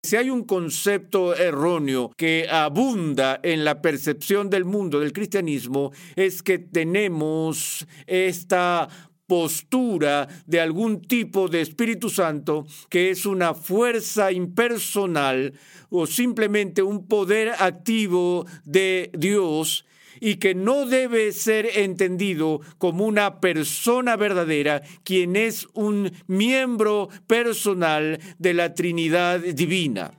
Si 0.02 0.16
hay 0.16 0.28
un 0.28 0.44
concepto 0.44 1.34
erróneo 1.34 2.10
que 2.14 2.46
abunda 2.50 3.40
en 3.42 3.64
la 3.64 3.80
percepción 3.80 4.50
del 4.50 4.66
mundo 4.66 5.00
del 5.00 5.14
cristianismo, 5.14 5.92
es 6.14 6.42
que 6.42 6.58
tenemos 6.58 7.86
esta 8.06 8.86
postura 9.26 10.28
de 10.44 10.60
algún 10.60 11.00
tipo 11.00 11.48
de 11.48 11.62
Espíritu 11.62 12.10
Santo 12.10 12.66
que 12.90 13.08
es 13.08 13.24
una 13.24 13.54
fuerza 13.54 14.30
impersonal 14.30 15.54
o 15.88 16.06
simplemente 16.06 16.82
un 16.82 17.06
poder 17.06 17.54
activo 17.58 18.44
de 18.66 19.10
Dios 19.16 19.86
y 20.20 20.36
que 20.36 20.54
no 20.54 20.86
debe 20.86 21.32
ser 21.32 21.66
entendido 21.78 22.60
como 22.78 23.04
una 23.04 23.40
persona 23.40 24.16
verdadera, 24.16 24.82
quien 25.04 25.36
es 25.36 25.66
un 25.74 26.12
miembro 26.26 27.08
personal 27.26 28.20
de 28.38 28.54
la 28.54 28.74
Trinidad 28.74 29.40
Divina. 29.40 30.12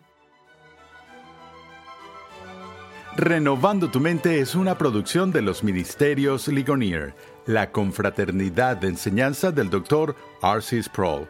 Renovando 3.18 3.90
tu 3.90 4.00
mente 4.00 4.40
es 4.40 4.56
una 4.56 4.78
producción 4.78 5.32
de 5.34 5.42
los 5.42 5.62
Ministerios 5.62 6.48
Ligonier, 6.48 7.14
la 7.46 7.70
confraternidad 7.70 8.78
de 8.78 8.88
enseñanza 8.88 9.52
del 9.52 9.70
Dr. 9.70 10.16
R.C. 10.42 10.84
Sproul. 10.84 11.28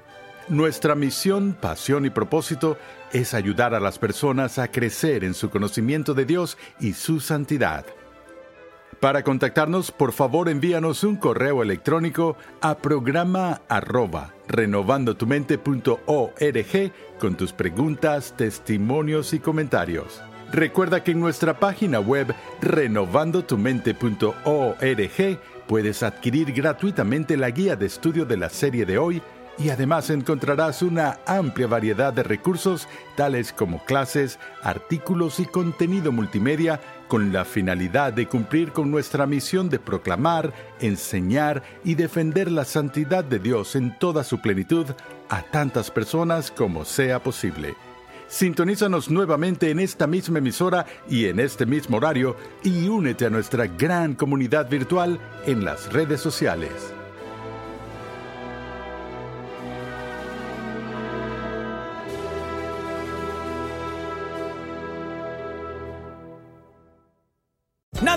Nuestra 0.49 0.93
misión, 0.93 1.57
pasión 1.59 2.05
y 2.05 2.09
propósito 2.09 2.77
es 3.11 3.33
ayudar 3.33 3.73
a 3.73 3.79
las 3.79 3.97
personas 3.97 4.59
a 4.59 4.69
crecer 4.69 5.23
en 5.23 5.33
su 5.33 5.49
conocimiento 5.49 6.13
de 6.13 6.25
Dios 6.25 6.57
y 6.79 6.93
su 6.93 7.19
santidad. 7.19 7.85
Para 8.99 9.23
contactarnos, 9.23 9.91
por 9.91 10.11
favor 10.11 10.49
envíanos 10.49 11.05
un 11.05 11.15
correo 11.15 11.63
electrónico 11.63 12.35
a 12.59 12.77
programa 12.77 13.61
arroba 13.69 14.33
renovandotumente.org 14.49 16.91
con 17.17 17.35
tus 17.35 17.53
preguntas, 17.53 18.33
testimonios 18.35 19.31
y 19.33 19.39
comentarios. 19.39 20.21
Recuerda 20.51 21.01
que 21.01 21.11
en 21.11 21.21
nuestra 21.21 21.59
página 21.59 22.01
web 22.01 22.35
renovandotumente.org 22.61 25.39
puedes 25.65 26.03
adquirir 26.03 26.51
gratuitamente 26.51 27.37
la 27.37 27.51
guía 27.51 27.77
de 27.77 27.85
estudio 27.85 28.25
de 28.25 28.35
la 28.35 28.49
serie 28.49 28.85
de 28.85 28.97
hoy 28.97 29.21
y 29.57 29.69
además 29.69 30.09
encontrarás 30.09 30.81
una 30.81 31.19
amplia 31.25 31.67
variedad 31.67 32.11
de 32.11 32.23
recursos 32.23 32.89
tales 33.15 33.53
como 33.53 33.81
clases, 33.85 34.39
artículos 34.61 35.39
y 35.39 35.45
contenido 35.45 36.11
multimedia 36.11 36.81
con 37.09 37.33
la 37.33 37.43
finalidad 37.43 38.13
de 38.13 38.27
cumplir 38.27 38.71
con 38.71 38.89
nuestra 38.89 39.25
misión 39.25 39.67
de 39.69 39.79
proclamar, 39.79 40.53
enseñar 40.79 41.61
y 41.83 41.95
defender 41.95 42.49
la 42.49 42.63
santidad 42.63 43.25
de 43.25 43.39
Dios 43.39 43.75
en 43.75 43.99
toda 43.99 44.23
su 44.23 44.39
plenitud 44.39 44.85
a 45.27 45.41
tantas 45.41 45.91
personas 45.91 46.51
como 46.51 46.85
sea 46.85 47.21
posible. 47.21 47.75
Sintonízanos 48.27 49.09
nuevamente 49.09 49.71
en 49.71 49.79
esta 49.79 50.05
misma 50.05 50.37
emisora 50.37 50.85
y 51.09 51.25
en 51.25 51.39
este 51.39 51.65
mismo 51.65 51.97
horario 51.97 52.37
y 52.63 52.87
únete 52.87 53.25
a 53.25 53.29
nuestra 53.31 53.65
gran 53.65 54.13
comunidad 54.13 54.69
virtual 54.69 55.19
en 55.47 55.65
las 55.65 55.91
redes 55.91 56.21
sociales. 56.21 56.93